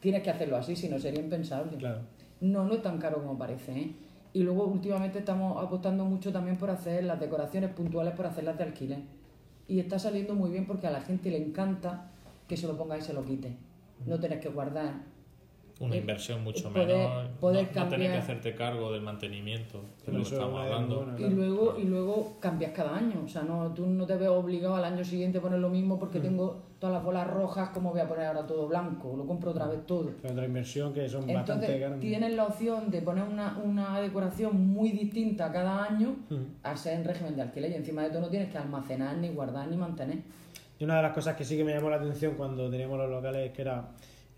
tienes 0.00 0.22
que 0.22 0.30
hacerlo 0.30 0.56
así, 0.56 0.76
si 0.76 0.88
no 0.88 0.98
sería 0.98 1.20
impensable. 1.20 1.76
Claro. 1.76 2.00
No, 2.40 2.64
no 2.64 2.74
es 2.74 2.82
tan 2.82 2.98
caro 2.98 3.18
como 3.18 3.38
parece, 3.38 3.72
¿eh? 3.72 3.92
Y 4.32 4.42
luego 4.42 4.64
últimamente 4.66 5.18
estamos 5.18 5.62
apostando 5.62 6.04
mucho 6.04 6.32
también 6.32 6.56
por 6.56 6.70
hacer 6.70 7.02
las 7.04 7.18
decoraciones 7.18 7.70
puntuales, 7.70 8.14
por 8.14 8.26
hacerlas 8.26 8.56
de 8.58 8.64
alquiler. 8.64 9.00
Y 9.66 9.80
está 9.80 9.98
saliendo 9.98 10.34
muy 10.34 10.50
bien 10.50 10.66
porque 10.66 10.86
a 10.86 10.90
la 10.90 11.00
gente 11.00 11.30
le 11.30 11.38
encanta 11.38 12.10
que 12.46 12.56
se 12.56 12.66
lo 12.66 12.76
ponga 12.76 12.96
y 12.96 13.02
se 13.02 13.12
lo 13.12 13.24
quite. 13.24 13.56
No 14.06 14.20
tenés 14.20 14.40
que 14.40 14.48
guardar. 14.48 14.94
Una 15.80 15.94
Eh, 15.94 15.98
inversión 16.00 16.44
mucho 16.44 16.70
poder- 16.70 16.88
menor, 16.88 17.28
poder 17.40 17.68
no, 17.74 17.84
no 17.84 17.88
tener 17.88 17.98
que 17.98 18.04
cambiar. 18.04 18.16
hacerte 18.18 18.54
cargo 18.54 18.92
del 18.92 19.00
mantenimiento, 19.00 19.80
que 20.04 20.12
lo 20.12 20.20
estamos 20.20 20.60
hablando. 20.60 20.96
buena, 21.06 21.18
Y 21.18 21.30
luego, 21.30 21.78
y 21.78 21.84
luego 21.84 22.36
cambias 22.38 22.72
cada 22.72 22.96
año. 22.96 23.22
O 23.24 23.28
sea, 23.28 23.42
no, 23.44 23.72
tú 23.72 23.86
no 23.86 24.04
te 24.04 24.14
ves 24.16 24.28
obligado 24.28 24.76
al 24.76 24.84
año 24.84 25.02
siguiente 25.02 25.38
a 25.38 25.40
poner 25.40 25.58
lo 25.58 25.70
mismo 25.70 25.98
porque 25.98 26.20
tengo 26.20 26.64
todas 26.78 26.96
las 26.96 27.02
bolas 27.04 27.26
rojas, 27.28 27.70
¿cómo 27.70 27.92
voy 27.92 28.00
a 28.00 28.06
poner 28.08 28.26
ahora 28.26 28.46
todo 28.46 28.68
blanco? 28.68 29.14
Lo 29.16 29.24
compro 29.26 29.52
otra 29.52 29.66
vez 29.68 29.86
todo. 29.86 30.10
Es 30.22 30.30
otra 30.30 30.44
inversión 30.44 30.92
que 30.92 31.08
son 31.08 31.20
bastante 31.22 31.52
Entonces 31.52 31.80
grandes. 31.80 32.00
tienes 32.00 32.34
la 32.34 32.44
opción 32.46 32.90
de 32.90 33.00
poner 33.00 33.24
una, 33.24 33.56
una 33.64 34.00
decoración 34.02 34.68
muy 34.74 34.90
distinta 34.90 35.50
cada 35.50 35.84
año 35.84 36.14
Mm. 36.28 36.34
a 36.62 36.76
ser 36.76 36.94
en 36.98 37.04
régimen 37.04 37.36
de 37.36 37.42
alquiler 37.42 37.70
y 37.70 37.74
encima 37.76 38.02
de 38.02 38.10
todo 38.10 38.20
no 38.20 38.28
tienes 38.28 38.50
que 38.52 38.58
almacenar, 38.58 39.16
ni 39.16 39.30
guardar, 39.30 39.66
ni 39.68 39.78
mantener. 39.78 40.18
Y 40.78 40.84
una 40.84 40.96
de 40.96 41.02
las 41.02 41.12
cosas 41.12 41.36
que 41.36 41.44
sí 41.44 41.56
que 41.56 41.64
me 41.64 41.72
llamó 41.74 41.88
la 41.90 41.96
atención 41.96 42.34
cuando 42.36 42.70
teníamos 42.70 42.98
los 42.98 43.10
locales 43.10 43.46
es 43.48 43.52
que 43.54 43.62
era, 43.62 43.88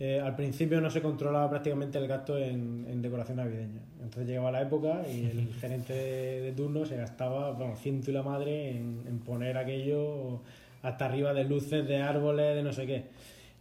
eh, 0.04 0.18
al 0.18 0.35
principio 0.35 0.80
no 0.80 0.90
se 0.90 1.00
controlaba 1.00 1.49
prácticamente 1.49 1.97
el 1.97 2.09
gasto 2.09 2.37
en, 2.37 2.87
en 2.90 3.00
decoración 3.00 3.37
navideña. 3.37 3.82
Entonces 4.02 4.26
llegaba 4.26 4.50
la 4.50 4.62
época 4.62 5.02
y 5.06 5.26
el 5.26 5.54
gerente 5.61 5.92
de, 5.92 6.40
de 6.40 6.50
turno 6.50 6.85
se 6.85 6.97
gastaba, 6.97 7.52
bueno, 7.52 7.76
ciento 7.76 8.11
y 8.11 8.14
la 8.14 8.25
madre 8.25 8.71
en, 8.71 9.04
en 9.06 9.21
poner 9.21 9.56
aquello 9.56 10.40
hasta 10.82 11.04
arriba 11.04 11.32
de 11.32 11.44
luces, 11.44 11.87
de 11.87 11.99
árboles, 11.99 12.56
de 12.56 12.64
no 12.64 12.73
sé 12.73 12.85
qué. 12.85 13.04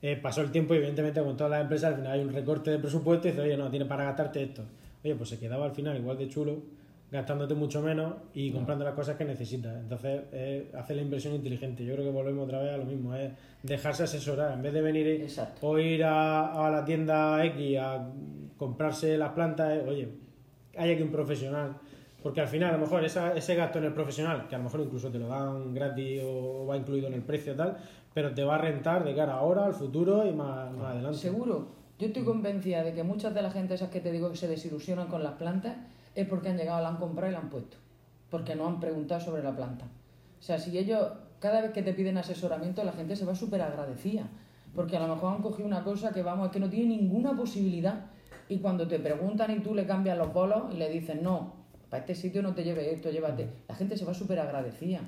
Eh, 0.02 0.18
pasó 0.20 0.42
el 0.42 0.50
tiempo 0.50 0.74
y 0.74 0.78
evidentemente 0.78 1.22
con 1.22 1.38
todas 1.38 1.52
las 1.52 1.62
empresas 1.62 1.92
al 1.92 1.98
final 1.98 2.12
hay 2.14 2.22
un 2.22 2.34
recorte 2.34 2.72
de 2.72 2.80
presupuesto 2.80 3.28
y 3.28 3.32
dice, 3.32 3.44
oye, 3.44 3.56
no, 3.56 3.70
tienes 3.70 3.88
para 3.88 4.06
gastarte 4.06 4.42
esto. 4.42 4.64
Oye, 5.04 5.14
pues 5.14 5.30
se 5.30 5.38
quedaba 5.38 5.66
al 5.66 5.74
final 5.74 5.96
igual 5.96 6.18
de 6.18 6.28
chulo, 6.28 6.58
gastándote 7.12 7.54
mucho 7.56 7.82
menos 7.82 8.14
y 8.34 8.52
comprando 8.52 8.86
las 8.86 8.94
cosas 8.94 9.18
que 9.18 9.26
necesitas. 9.26 9.76
Entonces, 9.78 10.22
es 10.32 10.74
hacer 10.76 10.96
la 10.96 11.02
inversión 11.02 11.34
inteligente. 11.36 11.84
Yo 11.84 11.94
creo 11.94 12.06
que 12.06 12.12
volvemos 12.12 12.46
otra 12.46 12.62
vez 12.62 12.74
a 12.74 12.78
lo 12.78 12.86
mismo, 12.86 13.14
es 13.16 13.32
dejarse 13.64 14.04
asesorar. 14.04 14.54
En 14.54 14.62
vez 14.62 14.74
de 14.74 14.82
venir 14.82 15.08
Exacto. 15.08 15.68
o 15.68 15.78
ir 15.78 16.04
a, 16.06 16.68
a 16.68 16.72
la 16.72 16.86
tienda 16.86 17.44
X 17.46 17.78
a 17.80 18.08
comprarse 18.58 19.18
las 19.18 19.32
plantas, 19.34 19.74
es, 19.78 19.88
oye, 19.88 20.08
hay 20.78 20.92
aquí 20.94 21.02
un 21.04 21.12
profesional. 21.12 21.76
Porque 22.24 22.40
al 22.40 22.48
final, 22.48 22.70
a 22.70 22.74
lo 22.74 22.80
mejor, 22.84 23.04
esa- 23.04 23.34
ese 23.36 23.56
gasto 23.56 23.80
en 23.80 23.86
el 23.86 23.94
profesional, 23.94 24.48
que 24.48 24.56
a 24.56 24.60
lo 24.60 24.66
mejor 24.66 24.80
incluso 24.82 25.10
te 25.12 25.18
lo 25.20 25.28
dan 25.28 25.74
gratis 25.74 26.22
o 26.24 26.66
va 26.68 26.78
incluido 26.78 27.08
en 27.08 27.16
el 27.16 27.24
precio 27.24 27.56
tal, 27.56 27.78
pero 28.14 28.34
te 28.34 28.44
va 28.44 28.56
a 28.56 28.58
rentar 28.60 29.04
de 29.04 29.14
cara 29.16 29.34
ahora, 29.34 29.66
al 29.66 29.74
futuro 29.74 30.26
y 30.26 30.32
más, 30.32 30.72
más 30.74 30.92
adelante. 30.94 31.18
Seguro. 31.18 31.68
Yo 31.98 32.08
estoy 32.08 32.24
convencida 32.24 32.84
de 32.84 32.94
que 32.94 33.04
muchas 33.04 33.34
de 33.34 33.42
la 33.42 33.52
gente 33.52 33.74
esas 33.74 33.90
que 33.90 34.00
te 34.00 34.12
digo 34.12 34.30
que 34.32 34.38
se 34.38 34.48
desilusionan 34.48 35.08
con 35.08 35.24
las 35.24 35.34
plantas 35.34 35.76
es 36.16 36.28
porque 36.28 36.50
han 36.50 36.58
llegado, 36.58 36.82
la 36.82 36.90
han 36.90 36.98
comprado 36.98 37.30
y 37.30 37.34
la 37.34 37.40
han 37.40 37.50
puesto. 37.50 37.78
Porque 38.30 38.56
no 38.56 38.68
han 38.68 38.80
preguntado 38.80 39.22
sobre 39.22 39.44
la 39.44 39.56
planta. 39.56 39.86
O 40.40 40.44
sea, 40.44 40.58
si 40.58 40.78
ellos, 40.78 41.12
cada 41.40 41.62
vez 41.62 41.72
que 41.72 41.84
te 41.84 41.94
piden 41.94 42.18
asesoramiento, 42.18 42.84
la 42.84 42.94
gente 42.94 43.16
se 43.16 43.26
va 43.26 43.36
súper 43.36 43.62
agradecida. 43.62 44.24
Porque 44.76 44.98
a 44.98 45.06
lo 45.06 45.14
mejor 45.14 45.36
han 45.36 45.42
cogido 45.42 45.68
una 45.68 45.84
cosa 45.84 46.12
que, 46.12 46.24
vamos, 46.24 46.48
es 46.48 46.54
que 46.54 46.60
no 46.60 46.70
tiene 46.70 46.96
ninguna 46.96 47.36
posibilidad. 47.36 48.06
Y 48.48 48.60
cuando 48.60 48.88
te 48.88 49.00
preguntan 49.00 49.52
y 49.52 49.60
tú 49.60 49.76
le 49.76 49.86
cambias 49.86 50.18
los 50.18 50.34
bolos 50.34 50.74
y 50.74 50.78
le 50.78 50.90
dices, 50.90 51.22
no, 51.22 51.54
para 51.90 52.02
este 52.02 52.16
sitio 52.16 52.42
no 52.42 52.54
te 52.54 52.64
lleves 52.64 52.88
esto, 52.88 53.12
llévate. 53.12 53.50
La 53.68 53.76
gente 53.76 53.98
se 53.98 54.06
va 54.06 54.14
súper 54.14 54.40
agradecida, 54.40 55.02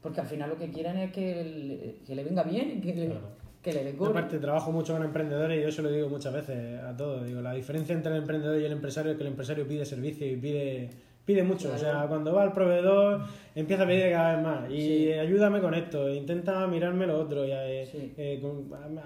porque 0.00 0.20
al 0.20 0.26
final 0.26 0.50
lo 0.50 0.56
que 0.56 0.70
quieren 0.70 0.96
es 0.96 1.12
que, 1.12 2.00
que 2.06 2.14
le 2.14 2.24
venga 2.24 2.44
bien, 2.44 2.80
que 2.80 2.94
le. 2.94 3.12
Que 3.62 3.72
le 3.72 3.90
aparte 3.90 4.38
trabajo 4.38 4.72
mucho 4.72 4.94
con 4.94 5.02
emprendedores 5.02 5.58
y 5.58 5.62
yo 5.62 5.70
se 5.70 5.82
lo 5.82 5.90
digo 5.90 6.08
muchas 6.08 6.32
veces 6.32 6.80
a 6.82 6.96
todos. 6.96 7.26
Digo, 7.26 7.42
la 7.42 7.52
diferencia 7.52 7.94
entre 7.94 8.12
el 8.12 8.18
emprendedor 8.18 8.60
y 8.60 8.64
el 8.64 8.72
empresario 8.72 9.12
es 9.12 9.18
que 9.18 9.24
el 9.24 9.30
empresario 9.30 9.66
pide 9.68 9.84
servicio 9.84 10.26
y 10.26 10.36
pide, 10.36 10.90
pide 11.26 11.42
mucho. 11.42 11.68
Claro. 11.68 11.76
O 11.76 11.78
sea, 11.78 12.06
cuando 12.08 12.32
va 12.32 12.42
al 12.42 12.52
proveedor 12.52 13.26
empieza 13.54 13.82
a 13.82 13.86
pedir 13.86 14.10
cada 14.12 14.36
vez 14.36 14.44
más. 14.44 14.70
Y 14.70 14.80
Sí. 14.80 15.12
ayúdame 15.12 15.60
con 15.60 15.74
esto, 15.74 16.08
intenta 16.08 16.66
mirarme 16.66 17.06
lo 17.06 17.18
otro, 17.20 17.44
y, 17.44 17.50
eh, 17.52 17.86
Sí. 17.90 18.12
eh, 18.16 18.40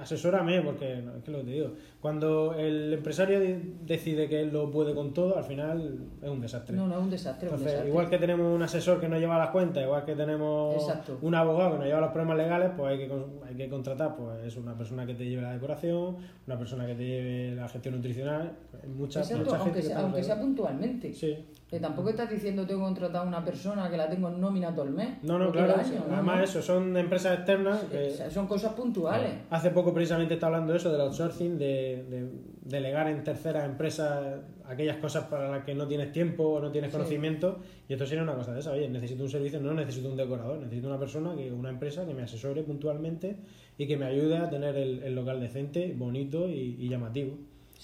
asesórame, 0.00 0.60
porque 0.62 0.96
no, 0.96 1.16
es 1.16 1.22
que 1.24 1.30
lo 1.30 1.38
que 1.38 1.44
te 1.44 1.50
digo. 1.50 1.70
Cuando 2.00 2.54
el 2.54 2.92
empresario 2.92 3.40
decide 3.82 4.28
que 4.28 4.42
él 4.42 4.50
lo 4.52 4.70
puede 4.70 4.94
con 4.94 5.14
todo, 5.14 5.36
al 5.38 5.44
final 5.44 5.98
es 6.22 6.28
un 6.28 6.40
desastre. 6.40 6.76
No, 6.76 6.86
no, 6.86 6.96
es 6.96 7.00
un 7.02 7.10
desastre, 7.10 7.48
un 7.48 7.54
Entonces, 7.54 7.66
desastre. 7.72 7.88
igual 7.90 8.10
que 8.10 8.18
tenemos 8.18 8.54
un 8.54 8.62
asesor 8.62 9.00
que 9.00 9.08
nos 9.08 9.18
lleva 9.20 9.38
las 9.38 9.50
cuentas, 9.50 9.82
igual 9.82 10.04
que 10.04 10.14
tenemos 10.14 10.74
Exacto. 10.76 11.18
un 11.22 11.34
abogado 11.34 11.72
que 11.72 11.78
nos 11.78 11.86
lleva 11.86 12.00
los 12.00 12.10
problemas 12.10 12.36
legales, 12.36 12.70
pues 12.76 12.90
hay 12.92 12.98
que, 13.06 13.14
hay 13.48 13.54
que 13.54 13.68
contratar 13.68 14.16
pues 14.16 14.44
es 14.44 14.56
una 14.56 14.76
persona 14.76 15.06
que 15.06 15.14
te 15.14 15.24
lleve 15.24 15.42
la 15.42 15.52
decoración, 15.52 16.16
una 16.46 16.58
persona 16.58 16.86
que 16.86 16.94
te 16.94 17.04
lleve 17.06 17.54
la 17.54 17.68
gestión 17.68 17.94
nutricional, 17.96 18.52
pues, 18.70 18.86
mucha, 18.88 19.20
Exacto, 19.20 19.44
mucha 19.44 19.58
gente 19.64 19.64
aunque, 19.64 19.80
que 19.80 19.86
sea, 19.86 20.34
aunque 20.34 20.44
puntualmente. 20.44 21.12
Sí. 21.12 21.38
Que 21.68 21.80
tampoco 21.80 22.10
estás 22.10 22.30
diciendo 22.30 22.66
tengo 22.66 22.86
a 22.86 23.22
una 23.22 23.44
persona 23.44 23.90
que 23.90 23.96
la 23.96 24.08
tengo 24.08 24.28
en 24.28 24.43
nómina 24.44 24.72
todo 24.74 24.84
el 24.84 24.90
mes. 24.92 25.22
No, 25.22 25.38
no, 25.38 25.50
claro. 25.50 25.74
año, 25.76 26.04
Además, 26.12 26.36
no. 26.38 26.44
eso, 26.44 26.62
son 26.62 26.96
empresas 26.96 27.36
externas 27.38 27.82
que 27.90 28.10
sea, 28.10 28.30
son 28.30 28.46
cosas 28.46 28.72
puntuales. 28.74 29.32
hace 29.50 29.70
poco 29.70 29.92
precisamente 29.92 30.34
está 30.34 30.46
hablando 30.46 30.72
de 30.72 30.78
eso, 30.78 30.92
del 30.92 31.00
outsourcing, 31.00 31.58
de, 31.58 32.04
de 32.08 32.28
delegar 32.64 33.08
en 33.08 33.24
terceras 33.24 33.64
empresas 33.64 34.40
aquellas 34.66 34.96
cosas 34.98 35.24
para 35.24 35.48
las 35.50 35.64
que 35.64 35.74
no 35.74 35.86
tienes 35.86 36.12
tiempo 36.12 36.44
o 36.44 36.60
no 36.60 36.70
tienes 36.70 36.90
Sí. 36.90 36.96
conocimiento. 36.96 37.58
Y 37.88 37.92
esto 37.94 38.06
sería 38.06 38.22
una 38.22 38.34
cosa 38.34 38.54
de 38.54 38.60
esa. 38.60 38.72
Oye, 38.72 38.88
necesito 38.88 39.22
un 39.24 39.28
servicio, 39.30 39.60
no 39.60 39.74
necesito 39.74 40.08
un 40.08 40.16
decorador, 40.16 40.58
necesito 40.58 40.88
una 40.88 40.98
persona, 40.98 41.34
que 41.36 41.52
una 41.52 41.70
empresa 41.70 42.06
que 42.06 42.14
me 42.14 42.22
asesore 42.22 42.62
puntualmente 42.62 43.36
y 43.76 43.86
que 43.86 43.96
me 43.96 44.06
ayude 44.06 44.36
a 44.38 44.48
tener 44.48 44.76
el, 44.76 45.02
el 45.02 45.14
local 45.14 45.40
decente, 45.40 45.92
bonito 45.96 46.48
y, 46.48 46.76
y 46.78 46.88
llamativo. 46.88 47.36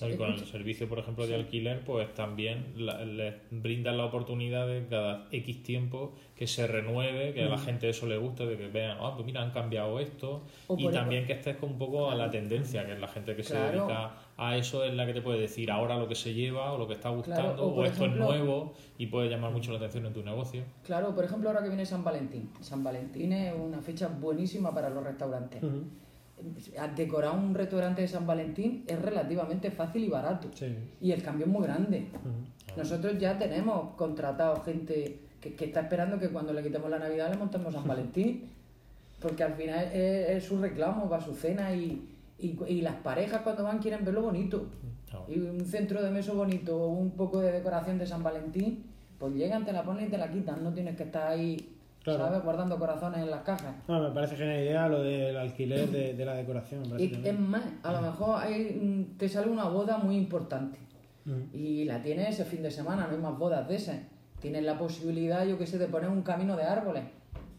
Y 0.08 0.16
con 0.16 0.30
el 0.32 0.38
servicio, 0.46 0.88
por 0.88 0.98
ejemplo, 0.98 1.26
de 1.26 1.34
alquiler, 1.34 1.80
pues 1.84 2.12
también 2.14 2.72
la- 2.76 3.04
les 3.04 3.34
brindan 3.50 3.98
la 3.98 4.04
oportunidad 4.06 4.66
de 4.66 4.86
cada 4.88 5.26
X 5.32 5.62
tiempo 5.62 6.14
que 6.34 6.46
se 6.46 6.66
renueve, 6.66 7.32
que 7.34 7.42
a 7.42 7.48
la 7.48 7.58
gente 7.58 7.88
eso 7.88 8.06
le 8.06 8.16
guste, 8.16 8.46
de 8.46 8.56
que 8.56 8.68
vean, 8.68 8.96
ah, 9.00 9.12
pues 9.14 9.26
mira, 9.26 9.42
han 9.42 9.50
cambiado 9.50 10.00
esto. 10.00 10.44
O 10.68 10.76
Y 10.78 10.88
también 10.90 11.26
que 11.26 11.34
estés 11.34 11.56
con 11.56 11.70
un 11.72 11.78
poco 11.78 12.10
a 12.10 12.14
la 12.14 12.30
tendencia, 12.30 12.86
que 12.86 12.92
es 12.92 13.00
la 13.00 13.08
gente 13.08 13.36
que 13.36 13.42
se 13.42 13.54
dedica 13.88 14.14
a 14.36 14.56
eso, 14.56 14.84
es 14.84 14.94
la 14.94 15.04
que 15.06 15.12
te 15.12 15.20
puede 15.22 15.38
decir 15.40 15.70
ahora 15.70 15.98
lo 15.98 16.08
que 16.08 16.14
se 16.14 16.32
lleva 16.32 16.72
o 16.72 16.78
lo 16.78 16.86
que 16.86 16.94
está 16.94 17.10
gustando, 17.10 17.54
Claro, 17.54 17.66
o 17.66 17.84
esto 17.84 18.04
ejemplo- 18.06 18.32
es 18.32 18.40
nuevo 18.40 18.74
y 18.96 19.06
puede 19.06 19.28
llamar 19.28 19.52
mucho 19.52 19.70
la 19.72 19.76
atención 19.78 20.06
en 20.06 20.12
tu 20.14 20.22
negocio. 20.22 20.62
Claro, 20.82 21.14
por 21.14 21.24
ejemplo, 21.24 21.50
ahora 21.50 21.62
que 21.62 21.68
viene 21.68 21.84
San 21.84 22.02
Valentín. 22.02 22.50
San 22.60 22.82
Valentín 22.82 23.32
es 23.32 23.52
una 23.54 23.80
fecha 23.82 24.08
buenísima 24.08 24.72
para 24.74 24.88
los 24.88 25.04
restaurantes. 25.04 25.60
Decorar 26.96 27.36
un 27.36 27.54
restaurante 27.54 28.02
de 28.02 28.08
San 28.08 28.26
Valentín 28.26 28.84
es 28.86 29.00
relativamente 29.00 29.70
fácil 29.70 30.04
y 30.04 30.08
barato. 30.08 30.48
Sí. 30.54 30.76
Y 31.00 31.12
el 31.12 31.22
cambio 31.22 31.46
es 31.46 31.52
muy 31.52 31.62
grande. 31.62 32.08
Nosotros 32.76 33.18
ya 33.18 33.38
tenemos 33.38 33.94
contratado 33.96 34.62
gente 34.62 35.20
que, 35.40 35.54
que 35.54 35.64
está 35.66 35.80
esperando 35.80 36.18
que 36.18 36.28
cuando 36.28 36.52
le 36.52 36.62
quitemos 36.62 36.90
la 36.90 36.98
Navidad 36.98 37.30
le 37.30 37.36
montemos 37.38 37.74
San 37.74 37.86
Valentín. 37.86 38.48
Porque 39.20 39.42
al 39.42 39.54
final 39.54 39.84
es, 39.92 40.30
es 40.30 40.44
su 40.44 40.58
reclamo 40.60 41.08
para 41.08 41.22
su 41.22 41.34
cena 41.34 41.74
y, 41.74 42.08
y, 42.38 42.58
y 42.66 42.80
las 42.80 42.96
parejas 42.96 43.42
cuando 43.42 43.64
van 43.64 43.78
quieren 43.78 44.04
verlo 44.04 44.22
bonito. 44.22 44.66
Y 45.28 45.38
un 45.38 45.64
centro 45.64 46.02
de 46.02 46.10
mesa 46.10 46.32
bonito 46.32 46.76
o 46.76 46.88
un 46.88 47.10
poco 47.10 47.40
de 47.40 47.52
decoración 47.52 47.98
de 47.98 48.06
San 48.06 48.22
Valentín, 48.22 48.84
pues 49.18 49.34
llegan, 49.34 49.64
te 49.64 49.72
la 49.72 49.82
ponen 49.82 50.06
y 50.06 50.08
te 50.08 50.16
la 50.16 50.30
quitan. 50.30 50.62
No 50.62 50.72
tienes 50.72 50.96
que 50.96 51.02
estar 51.02 51.26
ahí, 51.26 51.76
Claro. 52.02 52.18
¿sabes? 52.24 52.42
Guardando 52.42 52.78
corazones 52.78 53.20
en 53.20 53.30
las 53.30 53.42
cajas. 53.42 53.74
No, 53.86 54.00
me 54.00 54.10
parece 54.10 54.36
genial 54.36 54.60
idea 54.62 54.88
lo 54.88 55.02
del 55.02 55.36
alquiler 55.36 55.88
de, 55.90 56.14
de 56.14 56.24
la 56.24 56.34
decoración. 56.34 56.82
me 56.90 57.02
Y 57.02 57.20
es 57.24 57.38
más, 57.38 57.62
a 57.82 57.92
lo 57.92 58.00
mejor 58.00 58.40
hay, 58.40 58.80
mm, 58.80 59.18
te 59.18 59.28
sale 59.28 59.50
una 59.50 59.64
boda 59.64 59.98
muy 59.98 60.16
importante 60.16 60.78
y 61.52 61.84
la 61.84 62.02
tienes 62.02 62.30
ese 62.30 62.44
fin 62.44 62.62
de 62.62 62.70
semana, 62.70 63.06
no 63.06 63.12
hay 63.14 63.22
más 63.22 63.38
bodas 63.38 63.68
de 63.68 63.76
esas. 63.76 63.98
Tienes 64.40 64.64
la 64.64 64.76
posibilidad, 64.78 65.44
yo 65.44 65.58
que 65.58 65.66
sé, 65.66 65.78
de 65.78 65.86
poner 65.86 66.08
un 66.08 66.22
camino 66.22 66.56
de 66.56 66.64
árboles. 66.64 67.04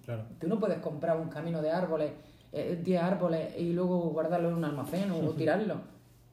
Claro. 0.03 0.23
Tú 0.39 0.47
no 0.47 0.59
puedes 0.59 0.79
comprar 0.79 1.17
un 1.19 1.29
camino 1.29 1.61
de 1.61 1.69
árboles, 1.71 2.11
eh, 2.51 2.81
10 2.83 3.01
árboles 3.01 3.53
y 3.57 3.71
luego 3.71 4.09
guardarlo 4.09 4.49
en 4.49 4.55
un 4.55 4.65
almacén 4.65 5.09
o, 5.11 5.17
o 5.19 5.29
tirarlo. 5.37 5.75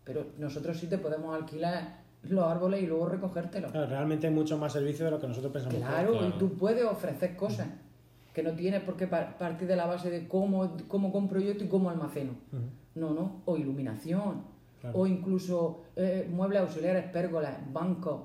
Pero 0.04 0.24
nosotros 0.38 0.78
sí 0.78 0.86
te 0.88 0.96
podemos 0.98 1.34
alquilar 1.36 1.98
los 2.22 2.42
árboles 2.44 2.82
y 2.82 2.86
luego 2.86 3.06
recogértelos. 3.10 3.70
Claro, 3.70 3.86
realmente 3.86 4.26
hay 4.26 4.32
muchos 4.32 4.58
más 4.58 4.72
servicios 4.72 5.04
de 5.04 5.10
lo 5.10 5.20
que 5.20 5.28
nosotros 5.28 5.52
pensamos. 5.52 5.78
Claro, 5.78 6.12
Claro. 6.12 6.28
y 6.28 6.38
tú 6.38 6.54
puedes 6.56 6.84
ofrecer 6.84 7.36
cosas 7.36 7.68
que 8.38 8.44
no 8.44 8.53
tienes 8.53 8.83
por 8.85 8.96
qué 8.96 9.09
par- 9.09 9.37
partir 9.37 9.66
de 9.66 9.74
la 9.74 9.87
base 9.87 10.11
de 10.11 10.29
cómo, 10.29 10.77
cómo 10.87 11.11
compro 11.11 11.40
yo 11.40 11.51
esto 11.51 11.64
y 11.64 11.68
cómo 11.68 11.90
almaceno. 11.90 12.35
No, 12.94 13.11
no, 13.12 13.42
o 13.46 13.57
iluminación, 13.57 14.42
Claro. 14.81 14.96
o 14.96 15.07
incluso 15.09 15.83
eh, 15.96 16.29
muebles 16.33 16.61
auxiliares, 16.61 17.05
pérgolas, 17.11 17.57
bancos. 17.72 18.20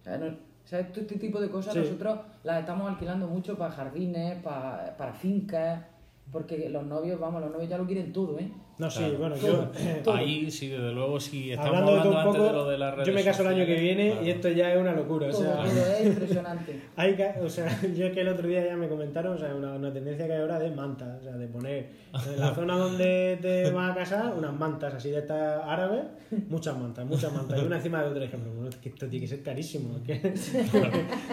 O 0.00 0.04
sea, 0.04 0.18
no- 0.18 0.36
sea, 0.66 0.86
todo 0.92 1.00
este 1.00 1.16
tipo 1.18 1.40
de 1.40 1.48
cosas 1.48 1.72
Sí. 1.72 1.78
nosotros 1.80 2.18
las 2.44 2.60
estamos 2.60 2.90
alquilando 2.90 3.26
mucho 3.28 3.56
para 3.56 3.70
jardines, 3.72 4.42
para, 4.42 4.94
para 4.98 5.14
fincas, 5.14 5.82
porque 6.30 6.68
los 6.68 6.84
novios, 6.86 7.18
vamos, 7.18 7.40
los 7.40 7.50
novios 7.50 7.70
ya 7.70 7.78
lo 7.78 7.86
quieren 7.86 8.12
todo, 8.12 8.38
¿eh? 8.38 8.52
No, 8.80 8.90
sí, 8.90 8.98
Claro. 9.00 9.18
bueno, 9.18 9.36
yo... 9.36 9.70
Todo. 10.02 10.14
Ahí 10.14 10.50
sí, 10.50 10.68
desde 10.68 10.90
luego, 10.92 11.20
sí, 11.20 11.50
estamos 11.52 11.68
Hablando 11.78 11.92
de 11.92 11.98
hablando, 11.98 12.10
un 12.10 12.16
antes 12.26 12.40
poco, 12.40 12.46
de 12.46 12.52
lo 12.52 12.68
de 12.70 12.78
las 12.78 12.94
redes 12.94 13.08
yo 13.08 13.14
me 13.14 13.22
caso 13.24 13.42
el 13.42 13.48
año 13.48 13.66
que 13.66 13.74
viene 13.74 14.10
claro. 14.12 14.26
y 14.26 14.30
esto 14.30 14.48
ya 14.48 14.72
es 14.72 14.80
una 14.80 14.92
locura. 14.94 15.26
O 15.26 15.30
Todo, 15.30 15.42
sea, 15.42 15.54
todo 15.56 15.86
es 15.94 16.06
impresionante. 16.06 16.80
hay 16.96 17.14
que, 17.14 17.34
o 17.44 17.48
sea, 17.48 17.80
yo 17.96 18.06
es 18.06 18.12
que 18.12 18.20
el 18.22 18.28
otro 18.28 18.48
día 18.48 18.64
ya 18.64 18.76
me 18.76 18.88
comentaron, 18.88 19.34
o 19.34 19.38
sea, 19.38 19.54
una, 19.54 19.74
una 19.74 19.92
tendencia 19.92 20.26
que 20.26 20.32
hay 20.32 20.40
ahora 20.40 20.58
de 20.58 20.70
mantas, 20.70 21.20
o 21.20 21.22
sea, 21.22 21.36
de 21.36 21.46
poner 21.46 21.88
en 22.26 22.40
la 22.40 22.54
zona 22.54 22.76
donde 22.76 23.38
te 23.42 23.70
vas 23.72 23.90
a 23.92 23.94
casar 23.94 24.34
unas 24.36 24.52
mantas 24.54 24.94
así 24.94 25.10
de 25.10 25.18
estas 25.18 25.62
árabes, 25.64 26.04
muchas 26.48 26.76
mantas, 26.78 27.04
muchas 27.04 27.32
mantas, 27.32 27.60
y 27.60 27.64
una 27.66 27.76
encima 27.76 28.02
de 28.02 28.08
otra. 28.08 28.24
Y 28.24 28.26
dije, 28.26 28.38
pero 28.38 28.52
bueno, 28.54 28.68
es 28.70 28.76
que 28.76 28.88
esto 28.88 29.06
tiene 29.08 29.26
que 29.26 29.28
ser 29.28 29.42
carísimo, 29.42 29.98
es 30.06 30.52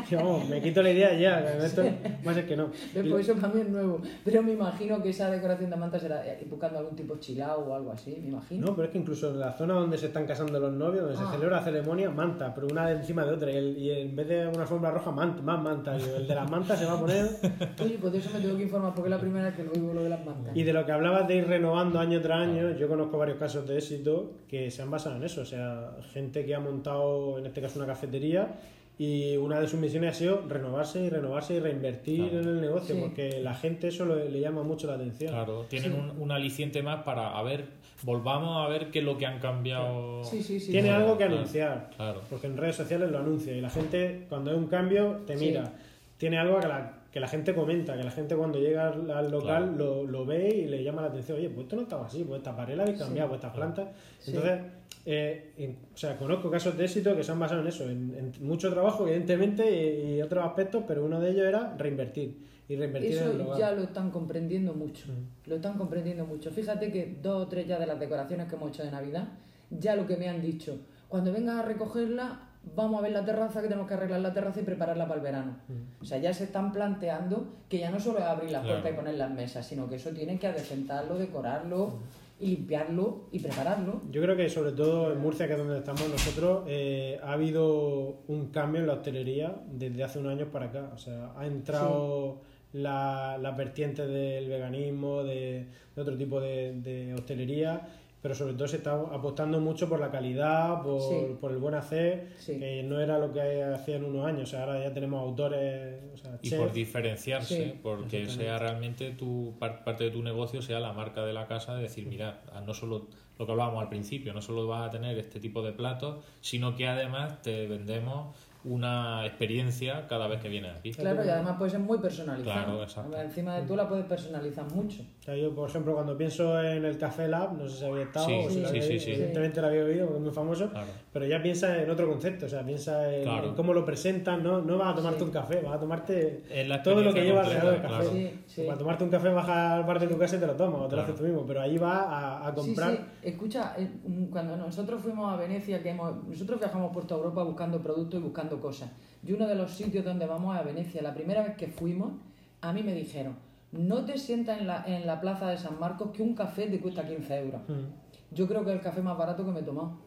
que, 0.10 0.16
vamos, 0.16 0.48
me 0.50 0.62
quito 0.62 0.84
la 0.84 0.92
idea 0.92 1.14
ya, 1.18 1.40
esto 1.66 1.84
más 2.24 2.36
es 2.38 2.46
que 2.46 2.58
no. 2.58 2.70
Después 2.94 3.28
eso 3.28 3.40
para 3.40 3.54
mí 3.54 3.62
es 3.62 3.70
nuevo. 3.70 4.02
Pero 4.26 4.44
me 4.44 4.54
imagino 4.54 5.02
que 5.02 5.10
esa 5.10 5.30
decoración 5.32 5.70
de 5.70 5.76
mantas 5.78 6.02
será 6.02 6.26
eh, 6.28 6.46
buscando 6.50 6.80
algún 6.80 6.96
tipo 6.96 7.18
o 7.46 7.74
algo 7.76 7.92
así, 7.92 8.18
me 8.22 8.30
imagino. 8.30 8.68
No, 8.68 8.76
pero 8.76 8.86
es 8.88 8.92
que 8.92 8.98
incluso 8.98 9.30
en 9.30 9.40
la 9.40 9.52
zona 9.54 9.76
donde 9.76 9.98
se 9.98 10.08
están 10.08 10.26
casando 10.26 10.60
los 10.60 10.74
novios, 10.74 11.04
donde 11.06 11.18
Ah. 11.22 11.26
se 11.30 11.36
celebra 11.36 11.58
la 11.58 11.64
ceremonia, 11.64 12.10
manta, 12.10 12.54
pero 12.54 12.68
una 12.68 12.88
de 12.88 12.96
encima 12.96 13.24
de 13.26 13.34
otra. 13.34 13.52
Y, 13.52 13.56
el- 13.58 13.78
y 13.78 13.92
en 13.92 14.16
vez 14.16 14.28
de 14.28 14.48
una 14.48 14.62
alfombra 14.64 14.92
roja, 14.92 15.12
manta, 15.12 15.42
más 15.42 15.62
manta. 15.62 15.98
Y 15.98 16.02
el 16.02 16.28
de 16.28 16.36
las 16.36 16.50
mantas 16.50 16.80
se 16.80 16.86
va 16.86 16.94
a 16.94 17.00
poner. 17.00 17.26
Oye, 17.84 17.98
pues 18.02 18.14
de 18.14 18.20
eso 18.20 18.30
me 18.34 18.40
tengo 18.40 18.58
que 18.58 18.64
informar 18.64 18.94
porque 18.96 19.10
es 19.10 19.16
la 19.16 19.22
primera 19.22 19.46
vez 19.46 19.56
que 19.56 19.62
oigo 19.62 19.94
lo 19.94 20.04
de 20.04 20.10
las 20.10 20.26
mantas. 20.26 20.56
Y 20.56 20.64
de 20.64 20.74
lo 20.74 20.86
que 20.86 20.92
hablabas 20.92 21.28
de 21.28 21.36
ir 21.36 21.48
renovando 21.48 22.00
año 22.00 22.20
tras 22.22 22.40
año, 22.48 22.72
yo 22.72 22.88
conozco 22.88 23.18
varios 23.18 23.38
casos 23.38 23.68
de 23.68 23.78
éxito 23.78 24.32
que 24.48 24.72
se 24.72 24.82
han 24.82 24.90
basado 24.90 25.16
en 25.18 25.24
eso. 25.24 25.42
O 25.42 25.46
sea, 25.46 25.92
gente 26.14 26.46
que 26.46 26.56
ha 26.56 26.60
montado, 26.60 27.38
en 27.38 27.46
este 27.46 27.62
caso, 27.62 27.78
una 27.80 27.88
cafetería 27.88 28.56
y 29.00 29.38
una 29.38 29.60
de 29.60 29.68
sus 29.68 29.80
misiones 29.80 30.12
ha 30.12 30.14
sido 30.18 30.42
renovarse 30.48 31.00
y 31.02 31.10
renovarse 31.10 31.54
y 31.56 31.60
reinvertir 31.60 32.30
Claro. 32.30 32.40
en 32.42 32.48
el 32.50 32.62
negocio, 32.62 32.96
Sí. 32.96 33.02
porque 33.02 33.40
la 33.42 33.54
gente 33.54 33.90
eso 33.90 34.06
le, 34.06 34.30
le 34.30 34.40
llama 34.40 34.64
mucho 34.64 34.88
la 34.88 34.94
atención. 34.94 35.32
Claro, 35.34 35.66
tienen 35.70 35.92
Sí. 35.94 35.98
un, 36.00 36.20
un 36.22 36.32
aliciente 36.32 36.82
más 36.82 37.04
para, 37.04 37.38
a 37.38 37.44
ver, 37.44 37.66
volvamos 38.04 38.66
a 38.66 38.70
ver 38.70 38.90
qué 38.90 39.00
es 39.00 39.06
lo 39.06 39.18
que 39.18 39.26
han 39.28 39.40
cambiado. 39.40 40.24
Sí, 40.24 40.42
sí, 40.42 40.60
sí. 40.60 40.72
Tiene 40.72 40.90
algo 40.90 41.12
que 41.18 41.26
Claro. 41.26 41.36
anunciar. 41.36 41.90
Claro. 41.96 42.22
Porque 42.30 42.48
en 42.48 42.58
redes 42.58 42.76
sociales 42.76 43.12
lo 43.12 43.20
anuncia 43.20 43.54
y 43.56 43.62
la 43.62 43.70
gente, 43.70 44.26
cuando 44.30 44.52
hay 44.52 44.58
un 44.58 44.68
cambio, 44.68 45.22
te 45.28 45.38
Sí. 45.38 45.46
mira. 45.46 45.74
Tiene 46.18 46.40
algo 46.40 46.60
que 46.60 46.68
la, 46.68 46.94
que 47.12 47.20
la 47.20 47.28
gente 47.28 47.54
comenta, 47.54 47.96
que 47.96 48.04
la 48.04 48.10
gente 48.10 48.36
cuando 48.36 48.58
llega 48.60 48.88
al, 48.88 49.12
al 49.12 49.30
local 49.30 49.76
lo, 49.78 50.04
lo 50.04 50.26
ve 50.26 50.50
y 50.50 50.66
le 50.66 50.84
llama 50.84 51.04
la 51.04 51.10
atención. 51.10 51.38
Oye, 51.38 51.50
pues 51.50 51.66
esto 51.66 51.76
no 51.76 51.84
estaba 51.84 52.08
así, 52.08 52.24
pues 52.24 52.40
esta 52.40 52.56
pared 52.56 52.76
la 52.76 52.82
habéis 52.84 52.98
cambiado, 52.98 53.30
pues 53.30 53.38
estas 53.40 53.54
plantas. 53.56 53.90
Sí. 54.18 54.32
Entonces, 54.32 54.60
eh, 55.06 55.54
en- 55.58 55.78
o 55.94 55.98
sea, 55.98 56.18
conozco 56.18 56.52
casos 56.52 56.78
de 56.78 56.86
éxito 56.86 57.16
que 57.16 57.24
se 57.24 57.32
han 57.32 57.40
basado 57.40 57.62
en 57.62 57.68
eso, 57.68 57.84
en, 57.90 58.14
en 58.40 58.46
mucho 58.46 58.70
trabajo, 58.72 59.08
evidentemente, 59.08 59.64
y, 59.70 60.16
y 60.18 60.22
otros 60.22 60.46
aspectos, 60.46 60.84
pero 60.88 61.06
uno 61.06 61.20
de 61.20 61.32
ellos 61.32 61.46
era 61.46 61.76
reinvertir. 61.78 62.46
Y 62.70 62.76
reinvertir 62.76 63.18
en 63.18 63.24
el 63.24 63.42
Eso 63.42 63.58
ya 63.58 63.72
lo 63.72 63.84
están 63.84 64.12
comprendiendo 64.12 64.74
mucho. 64.74 65.08
Mm. 65.08 65.50
Lo 65.50 65.56
están 65.56 65.78
comprendiendo 65.78 66.26
mucho. 66.26 66.52
Fíjate 66.52 66.92
que 66.92 67.18
dos 67.22 67.44
o 67.44 67.48
tres 67.48 67.66
ya 67.66 67.80
de 67.80 67.86
las 67.88 67.98
decoraciones 68.00 68.48
que 68.50 68.56
hemos 68.56 68.70
hecho 68.72 68.84
de 68.84 68.92
Navidad, 68.92 69.30
ya 69.70 69.96
lo 69.96 70.06
que 70.06 70.18
me 70.18 70.28
han 70.28 70.42
dicho, 70.42 70.78
cuando 71.08 71.32
vengas 71.32 71.60
a 71.60 71.62
recogerla, 71.62 72.42
vamos 72.76 73.00
a 73.00 73.04
ver 73.04 73.14
la 73.14 73.24
terraza, 73.24 73.62
que 73.62 73.70
tenemos 73.70 73.88
que 73.88 73.94
arreglar 73.94 74.20
la 74.20 74.34
terraza 74.34 74.60
y 74.60 74.64
prepararla 74.64 75.06
para 75.08 75.16
el 75.20 75.24
verano. 75.24 75.56
Mm. 75.70 76.02
O 76.04 76.06
sea, 76.06 76.18
ya 76.18 76.34
se 76.34 76.44
están 76.44 76.74
planteando 76.74 77.48
que 77.70 77.80
ya 77.80 77.90
no 77.90 77.98
solo 78.02 78.20
es 78.20 78.26
abrir 78.26 78.52
las 78.52 78.64
Claro. 78.64 78.82
puertas 78.82 78.92
y 78.92 78.96
poner 79.02 79.16
las 79.16 79.32
mesas, 79.32 79.66
sino 79.66 79.88
que 79.88 79.96
eso 79.96 80.10
tienen 80.10 80.38
que 80.38 80.48
adecentarlo, 80.48 81.18
decorarlo 81.18 82.00
y 82.40 82.48
limpiarlo 82.48 83.30
y 83.32 83.40
prepararlo. 83.40 84.02
Yo 84.12 84.22
creo 84.22 84.36
que 84.36 84.50
sobre 84.50 84.72
todo 84.72 85.12
en 85.12 85.20
Murcia, 85.20 85.48
que 85.48 85.54
es 85.54 85.60
donde 85.60 85.80
estamos 85.80 86.08
nosotros, 86.10 86.64
eh, 86.68 87.20
ha 87.24 87.34
habido 87.34 88.22
un 88.28 88.48
cambio 88.52 88.82
en 88.82 88.88
la 88.88 88.94
hostelería 88.94 89.56
desde 89.72 90.04
hace 90.04 90.20
unos 90.20 90.34
años 90.34 90.50
para 90.50 90.68
acá. 90.68 90.92
O 90.94 90.98
sea, 90.98 91.34
ha 91.36 91.46
entrado 91.48 92.42
la, 92.74 93.38
las 93.42 93.58
vertientes 93.58 94.08
del 94.08 94.48
veganismo, 94.50 95.24
de, 95.24 95.68
de 95.96 96.02
otro 96.02 96.16
tipo 96.16 96.40
de, 96.40 96.74
de 96.82 97.14
hostelería, 97.16 97.88
pero 98.28 98.36
sobre 98.36 98.56
todo 98.56 98.68
se 98.68 98.76
está 98.76 98.92
apostando 98.92 99.58
mucho 99.62 99.88
por 99.88 100.02
la 100.02 100.12
calidad, 100.12 100.82
por, 100.84 101.00
Sí. 101.02 101.38
por 101.40 101.50
el 101.54 101.60
buen 101.60 101.76
hacer, 101.76 102.34
Sí. 102.40 102.60
que 102.60 102.84
no 102.84 103.00
era 103.00 103.18
lo 103.18 103.32
que 103.32 103.64
hacían 103.64 104.04
unos 104.04 104.26
años, 104.26 104.44
o 104.44 104.46
sea, 104.48 104.64
ahora 104.66 104.84
ya 104.84 104.94
tenemos 104.94 105.22
autores, 105.22 106.04
o 106.14 106.18
sea, 106.18 106.38
Y 106.42 106.50
por 106.52 106.74
diferenciarse, 106.74 107.64
Sí. 107.72 107.80
porque 107.82 108.28
sea 108.28 108.60
realmente 108.60 109.12
tu 109.12 109.54
par- 109.58 109.86
parte 109.86 110.04
de 110.04 110.12
tu 110.12 110.22
negocio, 110.22 110.62
sea 110.62 110.82
la 110.82 110.92
marca 110.92 111.24
de 111.26 111.32
la 111.32 111.48
casa, 111.48 111.74
de 111.76 111.84
decir, 111.84 112.06
mira, 112.06 112.42
no 112.66 112.74
solo 112.74 113.08
lo 113.40 113.46
que 113.46 113.52
hablábamos 113.54 113.82
al 113.82 113.88
principio, 113.88 114.34
no 114.34 114.42
solo 114.42 114.68
vas 114.68 114.90
a 114.90 114.92
tener 114.92 115.18
este 115.18 115.40
tipo 115.40 115.62
de 115.62 115.72
platos, 115.72 116.18
sino 116.42 116.76
que 116.76 116.86
además 116.86 117.42
te 117.44 117.66
vendemos 117.68 118.36
una 118.64 119.26
experiencia 119.26 120.08
cada 120.08 120.28
vez 120.28 120.42
que 120.42 120.50
vienes 120.50 120.76
aquí. 120.78 120.92
Claro, 120.92 121.24
y 121.26 121.30
además 121.30 121.56
puede 121.58 121.72
ser 121.72 121.80
muy 121.80 121.98
personalizado. 122.00 122.66
Claro, 122.66 122.84
exacto. 122.84 123.18
Encima 123.18 123.56
de 123.56 123.66
tú 123.68 123.76
la 123.76 123.88
puedes 123.88 124.06
personalizar 124.06 124.66
mucho. 124.74 125.02
O 125.20 125.24
sea, 125.24 125.36
yo, 125.36 125.54
por 125.56 125.70
ejemplo, 125.70 125.94
cuando 125.94 126.18
pienso 126.18 126.60
en 126.62 126.84
el 126.86 126.98
Café 126.98 127.28
Lab, 127.28 127.54
no 127.58 127.68
sé 127.70 127.78
si 127.80 127.86
había 127.86 128.04
estado 128.04 128.26
Sí, 128.28 128.34
o 128.46 128.50
si 128.50 128.56
sí, 128.56 128.60
sí, 128.60 128.66
habéis- 128.66 128.86
sí, 128.88 129.00
sí. 129.00 129.12
evidentemente 129.12 129.62
lo 129.62 129.68
había 129.68 129.84
oído 129.84 130.06
porque 130.06 130.18
es 130.20 130.24
muy 130.26 130.34
famoso, 130.34 130.70
Claro. 130.70 130.88
pero 131.14 131.26
ya 131.26 131.42
piensa 131.42 131.82
en 131.82 131.90
otro 131.90 132.08
concepto, 132.10 132.46
o 132.46 132.50
sea, 132.50 132.64
piensa 132.64 133.14
en, 133.14 133.24
Claro. 133.24 133.48
en 133.50 133.56
cómo 133.56 133.74
lo 133.74 133.86
presentan, 133.86 134.44
no, 134.44 134.62
no 134.62 134.78
vas 134.78 134.94
a 134.94 134.96
tomarte 134.96 135.20
Sí. 135.20 135.26
un 135.26 135.32
café, 135.32 135.62
vas 135.62 135.74
a 135.76 135.80
tomarte 135.80 136.44
todo 136.84 137.02
lo 137.02 137.14
que 137.14 137.24
lleva 137.24 137.42
completa, 137.44 137.62
alrededor 137.62 137.74
del 137.74 137.82
café. 137.82 138.04
claro. 138.04 138.12
Sí, 138.12 138.40
sí. 138.48 138.64
Para 138.66 138.78
tomarte 138.78 139.04
un 139.04 139.10
café 139.10 139.30
vas 139.30 139.50
al 139.50 139.84
bar 139.84 140.00
de 140.00 140.08
tu 140.08 140.18
casa 140.18 140.36
y 140.36 140.40
te 140.40 140.48
lo 140.48 140.54
tomas, 140.56 140.82
o 140.82 140.88
te 140.88 140.96
lo 140.96 141.02
haces 141.04 141.16
tú 141.16 141.24
mismo, 141.24 141.46
pero 141.46 141.62
ahí 141.62 141.78
vas 141.78 142.06
a, 142.08 142.48
a 142.48 142.54
comprar. 142.54 142.92
Sí, 142.92 142.98
sí. 142.98 143.28
Escucha, 143.30 143.74
eh, 143.78 143.90
cuando 144.32 144.56
nosotros 144.58 145.02
fuimos 145.02 145.34
a 145.34 145.38
Venecia, 145.38 145.82
que 145.82 145.90
hemos, 145.90 146.24
nosotros 146.26 146.60
viajamos 146.60 146.92
por 146.94 147.06
toda 147.06 147.20
Europa 147.22 147.44
buscando 147.44 147.80
productos 147.82 148.20
y 148.20 148.24
buscando 148.24 148.47
cosas. 148.56 148.90
Y 149.26 149.34
uno 149.34 149.48
de 149.48 149.56
los 149.56 149.72
sitios 149.72 150.06
donde 150.06 150.26
vamos 150.26 150.56
a 150.56 150.64
Venecia. 150.64 151.02
La 151.02 151.14
primera 151.14 151.44
vez 151.44 151.56
que 151.58 151.68
fuimos, 151.68 152.14
a 152.62 152.72
mí 152.74 152.82
me 152.84 152.94
dijeron, 152.94 153.36
no 153.72 154.06
te 154.06 154.18
sientas 154.18 154.60
en 154.62 154.68
la, 154.68 154.84
en 154.88 155.06
la 155.06 155.20
plaza 155.20 155.50
de 155.50 155.58
San 155.58 155.78
Marcos 155.80 156.12
que 156.14 156.24
un 156.24 156.34
café 156.34 156.68
te 156.68 156.80
cuesta 156.80 157.06
15 157.06 157.38
euros. 157.40 157.62
Mm, 157.68 158.34
Yo 158.36 158.48
creo 158.48 158.64
que 158.64 158.72
es 158.72 158.76
el 158.78 158.82
café 158.82 159.02
más 159.02 159.18
barato 159.18 159.46
que 159.46 159.52
me 159.52 159.60
he 159.60 159.64
tomado 159.64 159.98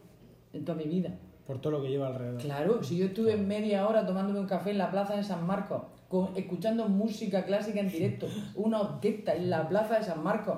en 0.53 0.65
toda 0.65 0.77
mi 0.77 0.85
vida. 0.85 1.11
Por 1.45 1.59
todo 1.59 1.73
lo 1.73 1.81
que 1.81 1.89
lleva 1.89 2.07
alrededor. 2.07 2.41
Claro, 2.41 2.83
si 2.83 2.97
yo 2.97 3.05
estuve 3.05 3.35
media 3.37 3.87
hora 3.87 4.05
tomándome 4.05 4.39
un 4.39 4.47
café 4.47 4.71
en 4.71 4.77
la 4.77 4.89
plaza 4.91 5.15
de 5.15 5.23
San 5.23 5.45
Marcos, 5.45 5.81
con, 6.07 6.35
escuchando 6.35 6.87
música 6.87 7.45
clásica 7.45 7.79
en 7.79 7.89
directo, 7.89 8.27
una 8.55 8.79
orquesta 8.81 9.35
en 9.35 9.49
la 9.49 9.67
plaza 9.67 9.97
de 9.99 10.03
San 10.03 10.23
Marcos, 10.23 10.57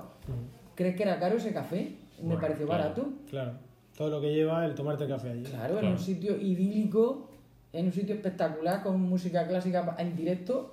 ¿crees 0.75 0.95
que 0.95 1.03
era 1.03 1.19
caro 1.19 1.37
ese 1.37 1.53
café? 1.53 1.95
Me 2.19 2.25
Bueno, 2.27 2.41
pareció 2.41 2.65
claro. 2.65 2.83
barato. 2.83 3.09
Claro, 3.29 3.51
todo 3.97 4.09
lo 4.09 4.21
que 4.21 4.33
lleva 4.33 4.65
el 4.65 4.75
tomarte 4.75 5.03
el 5.05 5.09
café 5.09 5.31
allí. 5.31 5.43
Claro, 5.43 5.73
en 5.75 5.79
Claro. 5.79 5.95
un 5.95 5.99
sitio 5.99 6.35
idílico, 6.39 7.29
en 7.73 7.85
un 7.87 7.91
sitio 7.91 8.15
espectacular, 8.15 8.83
con 8.83 9.01
música 9.01 9.47
clásica 9.47 9.95
en 9.97 10.15
directo. 10.15 10.71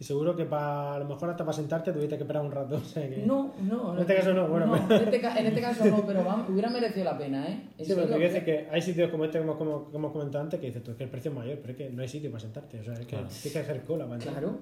Y 0.00 0.04
seguro 0.04 0.34
que 0.36 0.44
para 0.44 0.94
a 0.94 0.98
lo 1.00 1.04
mejor 1.06 1.28
hasta 1.30 1.44
para 1.44 1.56
sentarte 1.56 1.92
tuviste 1.92 2.16
que 2.16 2.22
esperar 2.22 2.42
un 2.44 2.52
rato. 2.52 2.76
o 2.76 2.80
sea 2.80 3.08
que- 3.08 3.18
No, 3.26 3.52
no. 3.62 3.94
En 3.94 4.00
este 4.00 4.16
caso 4.16 4.32
no, 4.32 4.48
bueno, 4.48 4.74
en, 4.76 4.82
este, 4.92 5.16
en 5.40 5.46
este 5.46 5.60
caso 5.60 5.84
no, 5.86 6.06
pero 6.06 6.24
vamos, 6.24 6.48
hubiera 6.48 6.70
merecido 6.70 7.04
la 7.04 7.18
pena, 7.18 7.46
¿eh? 7.48 7.60
Sí, 7.78 7.92
pero 7.94 8.06
quiero 8.06 8.18
decir 8.20 8.44
que 8.44 8.68
hay 8.70 8.80
sitios 8.80 9.10
como 9.10 9.24
este 9.24 9.38
que 9.38 9.44
hemos, 9.44 9.56
como, 9.56 9.90
que 9.90 9.96
hemos 9.96 10.12
comentado 10.12 10.44
antes 10.44 10.58
que 10.60 10.66
dices 10.66 10.82
tú, 10.82 10.92
es 10.92 10.96
que 10.96 11.04
el 11.04 11.10
precio 11.10 11.30
es 11.32 11.36
mayor, 11.36 11.58
pero 11.58 11.72
es 11.72 11.76
que 11.76 11.90
no 11.90 12.00
hay 12.02 12.08
sitio 12.08 12.30
para 12.30 12.40
sentarte. 12.40 12.80
O 12.80 12.84
sea, 12.84 12.92
es 12.94 13.00
que 13.00 13.06
Claro. 13.06 13.26
tienes 13.26 13.52
que 13.52 13.58
hacer 13.58 13.82
cola 13.82 14.04
para 14.04 14.14
entrar. 14.16 14.34
Claro. 14.34 14.58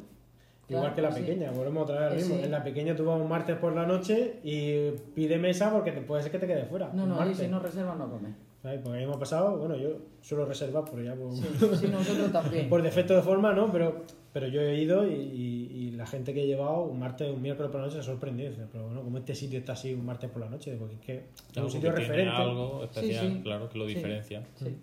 Igual 0.69 0.83
claro, 0.83 0.97
que 0.97 1.03
la 1.03 1.13
sí. 1.13 1.21
pequeña, 1.21 1.51
volvemos 1.53 1.83
otra 1.85 2.01
vez 2.01 2.07
al 2.09 2.13
Eh, 2.15 2.17
mismo. 2.23 2.37
sí. 2.39 2.43
En 2.43 2.51
la 2.51 2.65
pequeña 2.65 2.97
tú 2.97 3.05
vas 3.05 3.21
un 3.21 3.29
martes 3.29 3.57
por 3.57 3.73
la 3.75 3.87
noche 3.87 4.41
y 4.43 4.91
pide 5.15 5.39
mesa 5.39 5.71
porque 5.71 5.93
te 5.93 6.01
puede 6.01 6.23
ser 6.25 6.33
que 6.33 6.39
te 6.41 6.47
quede 6.49 6.65
fuera. 6.65 6.91
No, 6.93 7.07
no, 7.07 7.21
ahí 7.21 7.33
si 7.35 7.47
no 7.47 7.61
reservas 7.61 7.97
no 7.97 8.11
comes. 8.11 8.33
¿Sabes? 8.67 8.81
Porque 8.83 8.99
a 8.99 9.01
mí 9.03 9.07
me 9.07 9.15
ha 9.15 9.19
pasado, 9.19 9.57
bueno, 9.59 9.77
yo 9.77 9.91
suelo 10.23 10.45
reservar, 10.45 10.83
pero 10.91 11.05
ya 11.05 11.15
por, 11.15 11.33
Sí, 11.33 11.43
sí, 11.81 11.87
nosotros 11.87 12.33
también. 12.33 12.69
por 12.69 12.83
defecto 12.83 13.15
de 13.15 13.23
forma, 13.23 13.53
¿no? 13.53 13.71
Pero, 13.71 14.03
pero 14.33 14.49
yo 14.49 14.61
he 14.61 14.81
ido 14.83 15.07
y, 15.07 15.13
y- 15.15 15.71
y 15.87 15.91
la 15.93 16.05
gente 16.05 16.35
que 16.35 16.43
he 16.43 16.47
llevado 16.49 16.83
un 16.83 16.99
martes, 16.99 17.31
un 17.33 17.41
miércoles 17.41 17.71
por 17.71 17.81
la 17.81 17.87
noche 17.87 17.99
se 17.99 18.01
ha 18.01 18.13
sorprendido. 18.13 18.51
Dice, 18.51 18.65
pero 18.73 18.87
bueno, 18.87 19.03
como 19.03 19.19
este 19.19 19.37
sitio 19.37 19.61
está 19.61 19.75
así 19.75 19.95
un 19.95 20.05
martes 20.05 20.29
por 20.31 20.43
la 20.43 20.49
noche, 20.51 20.75
porque 20.77 20.95
es 20.97 21.01
que 21.01 21.13
es 21.55 21.63
un 21.63 21.71
sitio 21.71 21.91
que 21.95 22.01
tiene 22.01 22.09
referente. 22.09 22.37
algo 22.43 22.83
especial, 22.83 23.33
sí. 23.37 23.41
claro, 23.45 23.69
que 23.69 23.79
lo 23.79 23.87
diferencia. 23.87 24.43
Sí. 24.57 24.77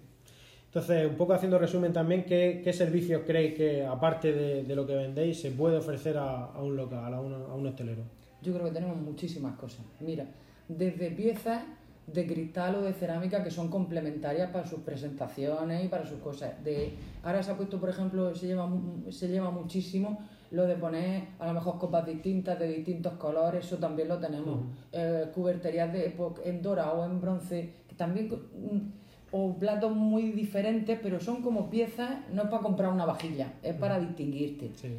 Entonces, 0.68 1.06
un 1.10 1.16
poco 1.18 1.34
haciendo 1.34 1.60
resumen 1.60 1.92
también, 1.92 2.24
¿qué, 2.24 2.62
qué 2.64 2.72
servicios 2.72 3.24
creéis 3.28 3.54
que, 3.54 3.86
aparte 3.86 4.32
de, 4.32 4.64
de 4.64 4.76
lo 4.76 4.88
que 4.88 4.96
vendéis, 4.96 5.42
se 5.42 5.52
puede 5.52 5.76
ofrecer 5.78 6.18
a, 6.18 6.46
a 6.46 6.62
un 6.64 6.76
local, 6.78 7.14
a, 7.14 7.20
un- 7.20 7.34
a 7.34 7.54
un 7.54 7.68
hostelero? 7.68 8.04
Yo 8.42 8.54
creo 8.54 8.66
que 8.68 8.72
tenemos 8.72 8.96
muchísimas 8.98 9.56
cosas. 9.58 9.82
Mira, 10.00 10.26
desde 10.70 11.12
piezas 11.12 11.64
de 12.08 12.28
cristal 12.28 12.76
o 12.76 12.82
de 12.82 12.94
cerámica 12.94 13.44
que 13.44 13.52
son 13.52 13.70
complementarias 13.70 14.50
para 14.52 14.68
sus 14.68 14.80
presentaciones 14.82 15.86
y 15.86 15.88
para 15.88 16.06
sus 16.06 16.20
cosas. 16.20 16.64
De, 16.64 16.94
ahora 17.24 17.42
se 17.42 17.52
ha 17.52 17.58
puesto, 17.58 17.80
por 17.80 17.90
ejemplo, 17.90 18.36
se 18.36 18.48
lleva, 18.48 18.70
se 19.10 19.28
lleva 19.28 19.52
muchísimo 19.52 20.20
lo 20.52 20.68
de 20.68 20.76
poner 20.76 21.24
a 21.40 21.48
lo 21.48 21.54
mejor 21.54 21.80
copas 21.80 22.06
distintas 22.06 22.60
de 22.60 22.68
distintos 22.68 23.14
colores, 23.14 23.66
eso 23.66 23.78
también 23.78 24.08
lo 24.08 24.20
tenemos. 24.20 24.60
Eh, 24.92 25.26
cuberterías 25.34 25.92
de 25.92 26.08
época 26.08 26.42
en 26.46 26.62
dorado 26.62 27.02
o 27.02 27.06
en 27.06 27.20
bronce, 27.20 27.74
que 27.88 27.96
también 27.96 28.28
mm, 28.28 29.04
o 29.32 29.58
platos 29.58 29.96
muy 29.96 30.32
diferentes, 30.32 31.00
pero 31.02 31.20
son 31.20 31.42
como 31.42 31.72
piezas, 31.72 32.18
no 32.32 32.44
es 32.44 32.50
para 32.50 32.62
comprar 32.62 32.92
una 32.92 33.06
vajilla, 33.06 33.54
es 33.64 33.74
para 33.76 34.00
distinguirte. 34.00 34.72
Sí. 34.76 34.90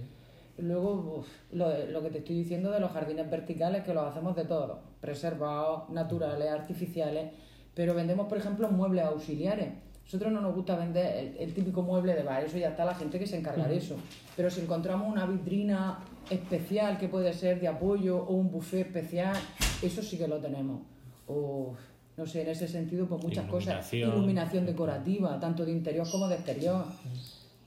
Luego, 0.58 1.18
uf, 1.18 1.26
lo, 1.52 1.66
lo 1.86 2.02
que 2.02 2.10
te 2.10 2.18
estoy 2.18 2.36
diciendo 2.36 2.70
de 2.70 2.80
los 2.80 2.92
jardines 2.92 3.28
verticales, 3.28 3.82
que 3.82 3.92
los 3.92 4.04
hacemos 4.04 4.36
de 4.36 4.44
todo, 4.44 4.80
preservados, 5.00 5.90
naturales, 5.90 6.48
artificiales, 6.48 7.32
pero 7.74 7.94
vendemos, 7.94 8.28
por 8.28 8.38
ejemplo, 8.38 8.70
muebles 8.70 9.04
auxiliares. 9.04 9.72
Nosotros 10.04 10.32
no 10.32 10.40
nos 10.40 10.54
gusta 10.54 10.76
vender 10.76 11.16
el, 11.16 11.36
el 11.38 11.54
típico 11.54 11.82
mueble 11.82 12.14
de 12.14 12.22
bar, 12.22 12.44
eso 12.44 12.58
ya 12.58 12.68
está 12.68 12.84
la 12.84 12.94
gente 12.94 13.18
que 13.18 13.26
se 13.26 13.38
encarga 13.38 13.66
de 13.66 13.78
eso. 13.78 13.96
Pero 14.36 14.50
si 14.50 14.60
encontramos 14.60 15.10
una 15.10 15.26
vitrina 15.26 15.98
especial 16.30 16.98
que 16.98 17.08
puede 17.08 17.32
ser 17.32 17.58
de 17.58 17.68
apoyo 17.68 18.18
o 18.18 18.34
un 18.34 18.50
buffet 18.50 18.86
especial, 18.86 19.34
eso 19.82 20.02
sí 20.02 20.18
que 20.18 20.28
lo 20.28 20.38
tenemos. 20.38 20.82
O, 21.26 21.74
no 22.16 22.26
sé, 22.26 22.42
en 22.42 22.48
ese 22.50 22.68
sentido, 22.68 23.06
pues 23.06 23.22
muchas 23.24 23.46
cosas. 23.46 23.92
Iluminación. 23.92 24.18
Iluminación 24.18 24.66
decorativa, 24.66 25.40
tanto 25.40 25.64
de 25.64 25.72
interior 25.72 26.06
como 26.10 26.28
de 26.28 26.34
exterior. 26.36 26.84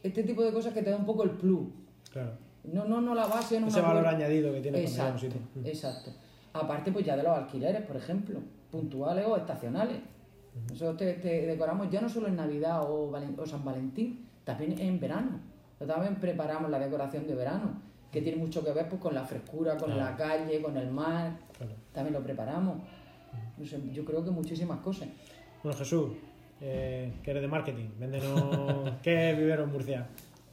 Este 0.04 0.24
tipo 0.24 0.44
de 0.44 0.54
cosas 0.54 0.74
que 0.74 0.84
te 0.84 0.92
da 0.92 0.96
un 0.96 1.06
poco 1.06 1.24
el 1.24 1.32
plus. 1.32 1.68
Claro. 2.12 2.32
No, 2.72 2.86
no, 2.86 3.02
no 3.02 3.16
la 3.16 3.28
base 3.28 3.58
en 3.58 3.64
una 3.64 3.72
Ese 3.72 3.82
valor 3.82 4.06
añadido 4.06 4.54
que 4.54 4.62
tiene 4.62 4.82
Exacto, 4.82 5.20
sitio. 5.20 5.40
Mm. 5.56 5.66
exacto. 5.66 6.12
Aparte, 6.54 6.92
pues 6.92 7.06
ya 7.06 7.16
de 7.16 7.24
los 7.24 7.38
alquileres, 7.38 7.82
por 7.84 7.96
ejemplo, 7.96 8.40
puntuales 8.72 9.26
o 9.26 9.38
estacionales. 9.38 9.98
Nosotros 10.70 10.98
te, 10.98 11.14
te 11.14 11.46
decoramos 11.46 11.90
ya 11.92 12.02
no 12.02 12.10
solo 12.10 12.28
en 12.28 12.36
Navidad 12.36 12.82
o, 12.84 13.12
o 13.12 13.46
San 13.46 13.64
Valentín, 13.64 14.28
también 14.44 14.78
en 14.80 15.00
verano. 15.00 15.40
Nosotros 15.74 15.96
también 15.96 16.16
preparamos 16.16 16.72
la 16.72 16.80
decoración 16.80 17.28
de 17.28 17.36
verano, 17.36 17.80
que 18.12 18.22
tiene 18.22 18.38
mucho 18.38 18.64
que 18.64 18.72
ver 18.72 18.90
pues, 18.90 19.00
con 19.00 19.14
la 19.14 19.24
frescura, 19.24 19.78
con 19.78 19.96
la 19.96 20.16
calle, 20.18 20.62
con 20.62 20.76
el 20.78 20.90
mar. 20.90 21.38
Claro. 21.56 21.74
También 21.94 22.14
lo 22.14 22.24
preparamos. 22.24 22.78
No 23.58 23.66
sé, 23.66 23.80
yo 23.94 24.04
creo 24.04 24.24
que 24.24 24.32
muchísimas 24.32 24.80
cosas. 24.80 25.10
Bueno, 25.62 25.78
Jesús, 25.78 26.10
eh, 26.60 27.14
que 27.22 27.32
eres 27.32 27.44
de 27.44 27.48
marketing, 27.48 27.90
véndenos 28.00 28.94
qué 29.04 29.32
es 29.32 29.38
Vivero 29.38 29.64
en 29.64 29.72
Murcia. 29.72 30.08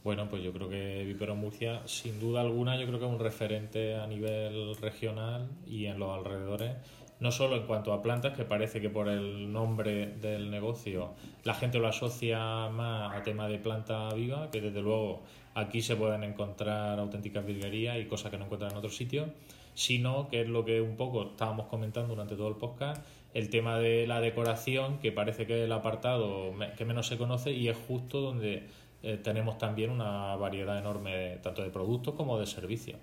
Bueno, 0.05 0.29
pues 0.29 0.43
yo 0.43 0.53
creo 0.53 0.69
que 0.69 1.03
Vipero 1.03 1.33
Murcia, 1.33 1.81
sin 1.87 2.19
duda 2.19 2.41
alguna, 2.41 2.79
yo 2.79 2.85
creo 2.85 2.99
que 2.99 3.05
es 3.05 3.11
un 3.11 3.17
referente 3.17 3.95
a 3.95 4.05
nivel 4.05 4.75
regional 4.75 5.49
y 5.65 5.87
en 5.87 5.97
los 5.97 6.15
alrededores, 6.15 6.75
no 7.19 7.31
solo 7.31 7.55
en 7.55 7.63
cuanto 7.63 7.91
a 7.91 8.03
plantas, 8.03 8.37
que 8.37 8.45
parece 8.45 8.79
que 8.79 8.91
por 8.91 9.07
el 9.07 9.51
nombre 9.51 10.05
del 10.21 10.51
negocio 10.51 11.15
la 11.43 11.55
gente 11.55 11.79
lo 11.79 11.87
asocia 11.87 12.69
más 12.69 13.15
a 13.15 13.23
tema 13.23 13.47
de 13.47 13.57
planta 13.57 14.13
viva, 14.13 14.51
que 14.51 14.61
desde 14.61 14.79
luego 14.79 15.23
aquí 15.55 15.81
se 15.81 15.95
pueden 15.95 16.23
encontrar 16.23 16.99
auténticas 16.99 17.43
virguerías 17.43 17.97
y 17.97 18.05
cosas 18.05 18.29
que 18.29 18.37
no 18.37 18.45
encuentran 18.45 18.73
en 18.73 18.77
otros 18.77 18.95
sitios, 18.95 19.29
sino 19.73 20.29
que 20.29 20.41
es 20.41 20.47
lo 20.47 20.65
que 20.65 20.81
un 20.81 20.97
poco 20.97 21.31
estábamos 21.31 21.65
comentando 21.65 22.09
durante 22.09 22.35
todo 22.35 22.49
el 22.49 22.57
podcast, 22.57 23.03
el 23.33 23.49
tema 23.49 23.79
de 23.79 24.05
la 24.05 24.21
decoración, 24.21 24.99
que 24.99 25.11
parece 25.11 25.47
que 25.47 25.57
es 25.57 25.65
el 25.65 25.71
apartado 25.71 26.53
que 26.77 26.85
menos 26.85 27.07
se 27.07 27.17
conoce 27.17 27.53
y 27.53 27.69
es 27.69 27.77
justo 27.87 28.21
donde 28.21 28.67
eh, 29.07 29.17
tenemos 29.17 29.59
también 29.59 29.91
una 29.91 30.35
variedad 30.35 30.79
enorme 30.79 31.37
tanto 31.43 31.61
de 31.61 31.69
productos 31.69 32.15
como 32.15 32.39
de 32.39 32.47
servicios. 32.47 32.97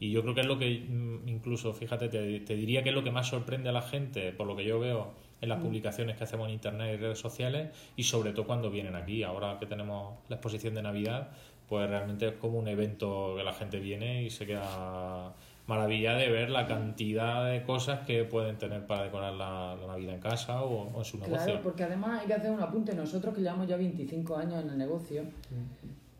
Y 0.00 0.10
yo 0.10 0.22
creo 0.22 0.34
que 0.34 0.40
es 0.40 0.46
lo 0.48 0.58
que 0.58 0.80
mm, 0.80 1.28
incluso, 1.28 1.72
fíjate, 1.72 2.08
te, 2.08 2.40
te 2.40 2.56
diría 2.56 2.82
que 2.82 2.88
es 2.88 2.94
lo 2.94 3.04
que 3.04 3.12
más 3.12 3.28
sorprende 3.28 3.68
a 3.68 3.72
la 3.72 3.82
gente, 3.82 4.32
por 4.32 4.48
lo 4.48 4.56
que 4.56 4.64
yo 4.64 4.80
veo 4.80 5.12
en 5.40 5.48
las 5.48 5.60
publicaciones 5.60 6.16
que 6.16 6.24
hacemos 6.24 6.48
en 6.48 6.54
internet 6.54 6.94
y 6.94 6.96
redes 6.96 7.20
sociales, 7.20 7.70
y 7.94 8.02
sobre 8.02 8.32
todo 8.32 8.46
cuando 8.46 8.68
vienen 8.68 8.96
aquí. 8.96 9.22
Ahora 9.22 9.56
que 9.60 9.66
tenemos 9.66 10.18
la 10.28 10.34
exposición 10.34 10.74
de 10.74 10.82
Navidad, 10.82 11.28
pues 11.68 11.88
realmente 11.88 12.26
es 12.26 12.34
como 12.34 12.58
un 12.58 12.66
evento 12.66 13.34
que 13.36 13.44
la 13.44 13.52
gente 13.52 13.78
viene 13.78 14.24
y 14.24 14.30
se 14.30 14.46
queda 14.46 15.34
maravillada 15.66 16.18
de 16.18 16.30
ver 16.30 16.50
la 16.50 16.66
cantidad 16.66 17.50
de 17.50 17.62
cosas 17.64 18.00
que 18.06 18.24
pueden 18.24 18.58
tener 18.58 18.86
para 18.86 19.04
decorar 19.04 19.32
la, 19.34 19.74
la 19.80 19.86
Navidad 19.86 20.14
en 20.14 20.20
casa 20.20 20.62
o, 20.62 20.90
o 20.92 20.98
en 20.98 21.04
su 21.04 21.18
negocio. 21.18 21.44
Claro, 21.44 21.60
porque 21.62 21.84
además 21.84 22.20
hay 22.20 22.26
que 22.26 22.34
hacer 22.34 22.50
un 22.50 22.60
apunte. 22.60 22.94
Nosotros 22.94 23.34
que 23.34 23.40
llevamos 23.40 23.66
ya 23.66 23.76
25 23.76 24.36
años 24.36 24.62
en 24.62 24.70
el 24.70 24.78
negocio, 24.78 25.22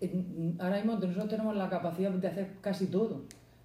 en- 0.00 0.56
ahora 0.60 0.76
mismo 0.76 0.94
nosotros 0.94 1.28
tenemos 1.28 1.56
la 1.56 1.68
capacidad 1.68 2.10
de 2.10 2.28
hacer 2.28 2.50
casi 2.60 2.86
todo. 2.86 3.22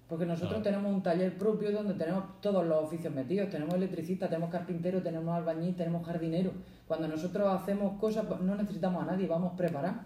Porque 0.08 0.26
nosotros 0.26 0.60
tenemos 0.64 0.92
un 0.92 1.02
taller 1.04 1.38
propio 1.38 1.70
donde 1.70 1.94
tenemos 1.94 2.24
todos 2.40 2.66
los 2.66 2.82
oficios 2.82 3.14
metidos. 3.14 3.48
Tenemos 3.48 3.74
electricista, 3.76 4.28
tenemos 4.28 4.50
carpintero, 4.50 5.00
tenemos 5.00 5.32
albañil, 5.36 5.76
tenemos 5.76 6.04
jardinero. 6.04 6.50
Cuando 6.88 7.06
nosotros 7.06 7.46
hacemos 7.48 7.96
cosas, 8.00 8.26
pues, 8.26 8.40
no 8.40 8.56
necesitamos 8.56 9.04
a 9.04 9.06
nadie, 9.06 9.28
vamos 9.28 9.52
preparados. 9.56 9.98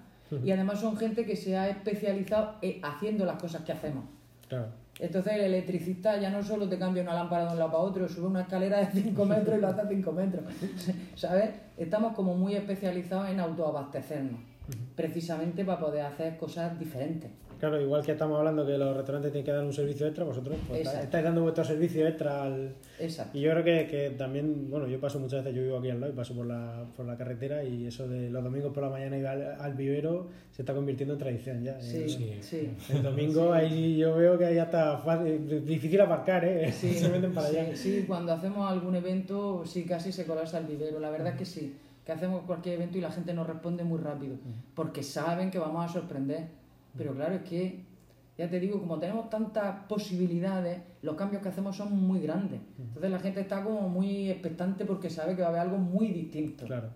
Y 0.44 0.50
además 0.50 0.80
son 0.80 0.96
gente 0.98 1.24
que 1.24 1.37
se 1.37 1.56
ha 1.56 1.68
especializado 1.70 2.56
eh, 2.60 2.80
haciendo 2.82 3.24
las 3.24 3.40
cosas 3.40 3.62
que 3.62 3.72
hacemos. 3.72 4.04
Claro. 4.48 4.66
Entonces 4.98 5.33
el 5.35 5.40
electricista 5.42 6.18
ya 6.18 6.30
no 6.30 6.42
solo 6.42 6.68
te 6.68 6.78
cambia 6.78 7.02
una 7.02 7.14
lámpara 7.14 7.46
de 7.46 7.52
un 7.52 7.59
lado 7.59 7.70
para 7.72 7.83
otro, 7.83 8.09
sube 8.09 8.26
una 8.26 8.42
escalera 8.42 8.78
de 8.78 9.02
5 9.02 9.24
metros 9.26 9.59
y 9.59 9.61
lo 9.61 9.68
hace 9.68 9.80
a 9.80 9.88
5 9.88 10.12
metros. 10.12 10.44
¿Sabes? 11.16 11.50
Estamos 11.76 12.14
como 12.14 12.35
muy 12.35 12.54
especializados 12.54 13.28
en 13.28 13.40
autoabastecernos, 13.40 14.40
precisamente 14.94 15.64
para 15.64 15.80
poder 15.80 16.07
hacer 16.07 16.37
cosas 16.37 16.78
diferentes. 16.78 17.30
Claro, 17.68 17.81
igual 17.81 18.05
que 18.05 18.12
estamos 18.12 18.37
hablando 18.38 18.66
que 18.66 18.77
los 18.77 18.94
restaurantes 18.94 19.33
tienen 19.33 19.46
que 19.46 19.53
dar 19.53 19.64
un 19.64 19.72
servicio 19.72 20.07
extra, 20.07 20.22
vosotros 20.24 20.57
pues, 20.68 20.87
estáis 20.87 21.24
dando 21.24 21.40
vuestro 21.40 21.64
servicio 21.64 22.07
extra 22.07 22.42
al... 22.42 22.74
Exacto. 23.00 23.38
Y 23.38 23.40
yo 23.40 23.53
creo 23.53 23.64
que, 23.64 23.87
que 23.87 24.11
también, 24.11 24.68
bueno, 24.70 24.87
yo 24.87 25.00
paso 25.00 25.18
muchas 25.18 25.42
veces, 25.42 25.57
yo 25.57 25.62
vivo 25.62 25.79
aquí 25.79 25.88
al 25.88 25.98
lado 25.98 26.12
y 26.12 26.14
paso 26.16 26.35
por 26.35 26.44
la, 26.44 26.85
por 26.94 27.07
la 27.07 27.16
carretera 27.16 27.64
y 27.64 27.87
eso 27.87 28.07
de 28.07 28.29
los 28.29 28.44
domingos 28.44 28.74
por 28.74 28.83
la 28.83 28.90
mañana 28.90 29.16
ir 29.16 29.27
al, 29.27 29.42
al 29.59 29.72
vivero 29.74 30.27
se 30.53 30.61
está 30.61 30.74
convirtiendo 30.74 31.14
en 31.14 31.20
tradición 31.20 31.64
ya. 31.64 31.81
Sí, 31.81 32.03
El- 32.03 32.11
sí. 32.11 32.38
Sí. 32.42 32.70
El 32.90 33.03
domingo 33.03 33.50
ahí 33.53 33.96
yo 33.96 34.14
veo 34.14 34.37
que 34.37 34.44
ahí 34.44 34.59
hasta 34.59 34.98
fácil- 34.98 35.64
difícil 35.64 35.98
aparcar, 36.03 36.44
¿eh? 36.44 36.70
Sí, 36.85 36.92
se 36.92 37.09
meten 37.09 37.33
para 37.33 37.48
sí, 37.48 37.57
allá. 37.57 37.74
sí, 37.77 38.05
cuando 38.07 38.33
hacemos 38.35 38.70
algún 38.70 38.94
evento, 38.94 39.64
sí, 39.64 39.85
casi 39.87 40.12
se 40.12 40.27
colapsa 40.27 40.59
el 40.59 40.66
vivero. 40.66 41.00
La 41.00 41.09
verdad 41.09 41.29
es 41.33 41.38
que 41.38 41.44
sí, 41.46 41.74
que 42.05 42.12
hacemos 42.12 42.42
cualquier 42.42 42.74
evento 42.74 42.98
y 42.98 43.00
la 43.00 43.11
gente 43.11 43.33
nos 43.33 43.46
responde 43.46 43.85
muy 43.85 43.98
rápido, 43.98 44.37
porque 44.74 45.03
saben 45.03 45.50
que 45.50 45.59
vamos 45.59 45.83
a 45.88 45.88
sorprender. 45.92 46.62
Pero 46.96 47.14
claro, 47.14 47.35
es 47.37 47.42
que, 47.42 47.85
ya 48.38 48.48
te 48.48 48.61
digo, 48.61 48.80
como 48.80 48.98
tenemos 48.98 49.28
tantas 49.30 49.87
posibilidades, 49.87 50.80
los 51.02 51.16
cambios 51.16 51.42
que 51.42 51.48
hacemos 51.48 51.76
son 51.76 51.96
muy 52.00 52.20
grandes. 52.20 52.61
Entonces 52.78 53.11
la 53.11 53.18
gente 53.18 53.40
está 53.40 53.62
como 53.62 53.88
muy 53.88 54.30
expectante 54.30 54.85
porque 54.85 55.11
sabe 55.11 55.35
que 55.35 55.42
va 55.42 55.48
a 55.48 55.50
haber 55.50 55.61
algo 55.62 55.78
muy 55.78 56.09
distinto. 56.09 56.66
Claro. 56.66 56.90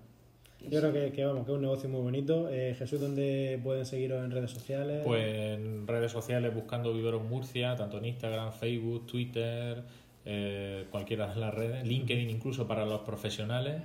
Yo 0.60 0.80
creo 0.80 0.92
que, 0.92 1.12
que, 1.12 1.24
vamos, 1.24 1.46
que 1.46 1.52
es 1.52 1.56
un 1.56 1.62
negocio 1.62 1.88
muy 1.88 2.00
bonito. 2.00 2.48
Eh, 2.48 2.74
Jesús, 2.76 3.00
¿dónde 3.00 3.60
pueden 3.62 3.86
seguiros 3.86 4.24
en 4.24 4.30
redes 4.30 4.50
sociales? 4.50 5.02
Pues 5.04 5.56
en 5.56 5.86
redes 5.86 6.10
sociales 6.10 6.52
buscando 6.52 6.92
Viveros 6.92 7.22
Murcia, 7.22 7.76
tanto 7.76 7.98
en 7.98 8.06
Instagram, 8.06 8.52
Facebook, 8.52 9.06
Twitter, 9.06 9.84
eh, 10.30 10.86
cualquiera 10.90 11.26
de 11.32 11.40
las 11.40 11.54
redes, 11.54 11.86
LinkedIn 11.86 12.28
incluso 12.28 12.66
para 12.66 12.84
los 12.84 13.00
profesionales 13.00 13.80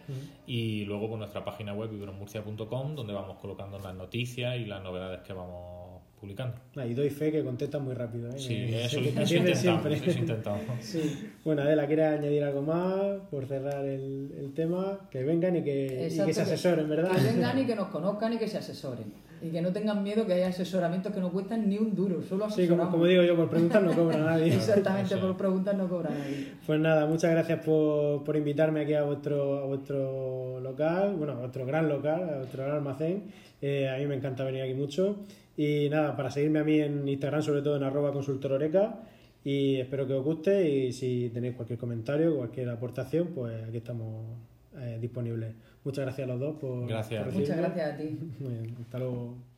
y 0.45 0.83
luego 0.83 1.07
por 1.07 1.17
nuestra 1.17 1.45
página 1.45 1.73
web 1.73 1.89
viverosmurcia.com 1.89 2.95
donde 2.95 3.13
vamos 3.13 3.37
colocando 3.37 3.79
las 3.79 3.95
noticias 3.95 4.57
y 4.57 4.65
las 4.65 4.83
novedades 4.83 5.21
que 5.21 5.31
vamos 5.31 5.92
publicando. 6.23 6.55
Ah, 6.77 6.85
y 6.85 6.93
doy 6.93 7.09
fe 7.09 7.31
que 7.31 7.43
contestas 7.43 7.81
muy 7.81 7.93
rápido, 7.93 8.29
¿eh? 8.29 8.37
Sí, 8.39 8.55
eso, 8.73 8.99
atiendes 8.99 9.31
intentamos, 9.31 9.59
siempre. 9.59 9.93
eso 9.95 10.19
intentamos. 10.19 10.61
Sí, 10.81 11.29
Bueno, 11.43 11.61
Adela, 11.63 11.85
¿quieres 11.85 12.05
añadir 12.19 12.43
algo 12.43 12.61
más 12.61 13.19
por 13.29 13.45
cerrar 13.45 13.85
el, 13.85 14.31
el 14.39 14.53
tema? 14.53 14.99
Que 15.11 15.23
vengan 15.23 15.55
y 15.57 15.63
que, 15.63 15.85
y 15.85 16.03
Exacto, 16.05 16.27
que 16.27 16.33
se 16.33 16.41
asesoren, 16.41 16.87
¿verdad? 16.89 17.11
Que 17.11 17.21
vengan 17.33 17.59
y 17.59 17.65
que 17.65 17.75
nos 17.81 17.89
conozcan 17.89 18.33
y 18.33 18.37
que 18.37 18.47
se 18.47 18.57
asesoren. 18.57 19.11
Y 19.41 19.49
que 19.49 19.61
no 19.61 19.73
tengan 19.73 20.01
miedo 20.01 20.25
que 20.25 20.31
haya 20.35 20.47
asesoramientos 20.47 21.11
que 21.13 21.19
no 21.19 21.29
cuestan 21.29 21.67
ni 21.67 21.77
un 21.77 21.93
duro, 21.93 22.21
solo 22.21 22.45
Sí, 22.49 22.53
asesoramos. 22.61 22.85
como, 22.85 22.91
como 22.91 23.05
digo 23.07 23.23
yo, 23.23 23.35
por 23.35 23.49
preguntas 23.49 23.83
no 23.83 23.91
cobra 23.93 24.17
nadie. 24.19 24.53
Exactamente, 24.55 25.17
por 25.17 25.35
preguntas 25.35 25.75
no 25.75 25.89
cobra 25.89 26.11
nadie. 26.11 26.53
Pues 26.65 26.79
nada, 26.79 27.05
muchas 27.05 27.31
gracias 27.31 27.59
por, 27.65 28.23
por 28.23 28.37
invitarme 28.37 28.81
aquí 28.83 28.93
a 28.93 29.03
vuestro, 29.03 29.59
a 29.59 29.65
vuestro 29.65 30.61
local, 30.61 31.15
bueno, 31.17 31.33
a 31.33 31.39
vuestro 31.39 31.65
gran 31.65 31.89
local, 31.89 32.29
a 32.35 32.37
vuestro 32.37 32.63
gran 32.63 32.75
almacén. 32.77 33.23
Eh, 33.61 33.89
a 33.89 33.97
mí 33.97 34.05
me 34.05 34.15
encanta 34.15 34.45
venir 34.45 34.61
aquí 34.61 34.73
mucho. 34.75 35.17
Y 35.55 35.89
nada, 35.89 36.15
para 36.15 36.31
seguirme 36.31 36.59
a 36.59 36.63
mí 36.63 36.79
en 36.79 37.07
Instagram, 37.07 37.41
sobre 37.43 37.61
todo 37.61 37.75
en 37.75 37.83
arroba 37.83 38.11
consultororeca. 38.11 38.99
Y 39.43 39.75
espero 39.75 40.07
que 40.07 40.13
os 40.13 40.23
guste 40.23 40.69
y 40.69 40.93
si 40.93 41.29
tenéis 41.33 41.55
cualquier 41.55 41.77
comentario, 41.77 42.37
cualquier 42.37 42.69
aportación, 42.69 43.27
pues 43.35 43.61
aquí 43.63 43.77
estamos 43.77 44.25
eh, 44.77 44.97
disponibles. 45.01 45.53
Muchas 45.83 46.05
gracias 46.05 46.27
a 46.27 46.31
los 46.31 46.39
dos 46.39 46.55
por, 46.59 46.87
Gracias. 46.87 47.25
por 47.25 47.33
Muchas 47.33 47.57
gracias 47.57 47.93
a 47.93 47.97
ti. 47.97 48.17
Muy 48.39 48.53
bien, 48.53 48.77
hasta 48.81 48.99
luego. 48.99 49.52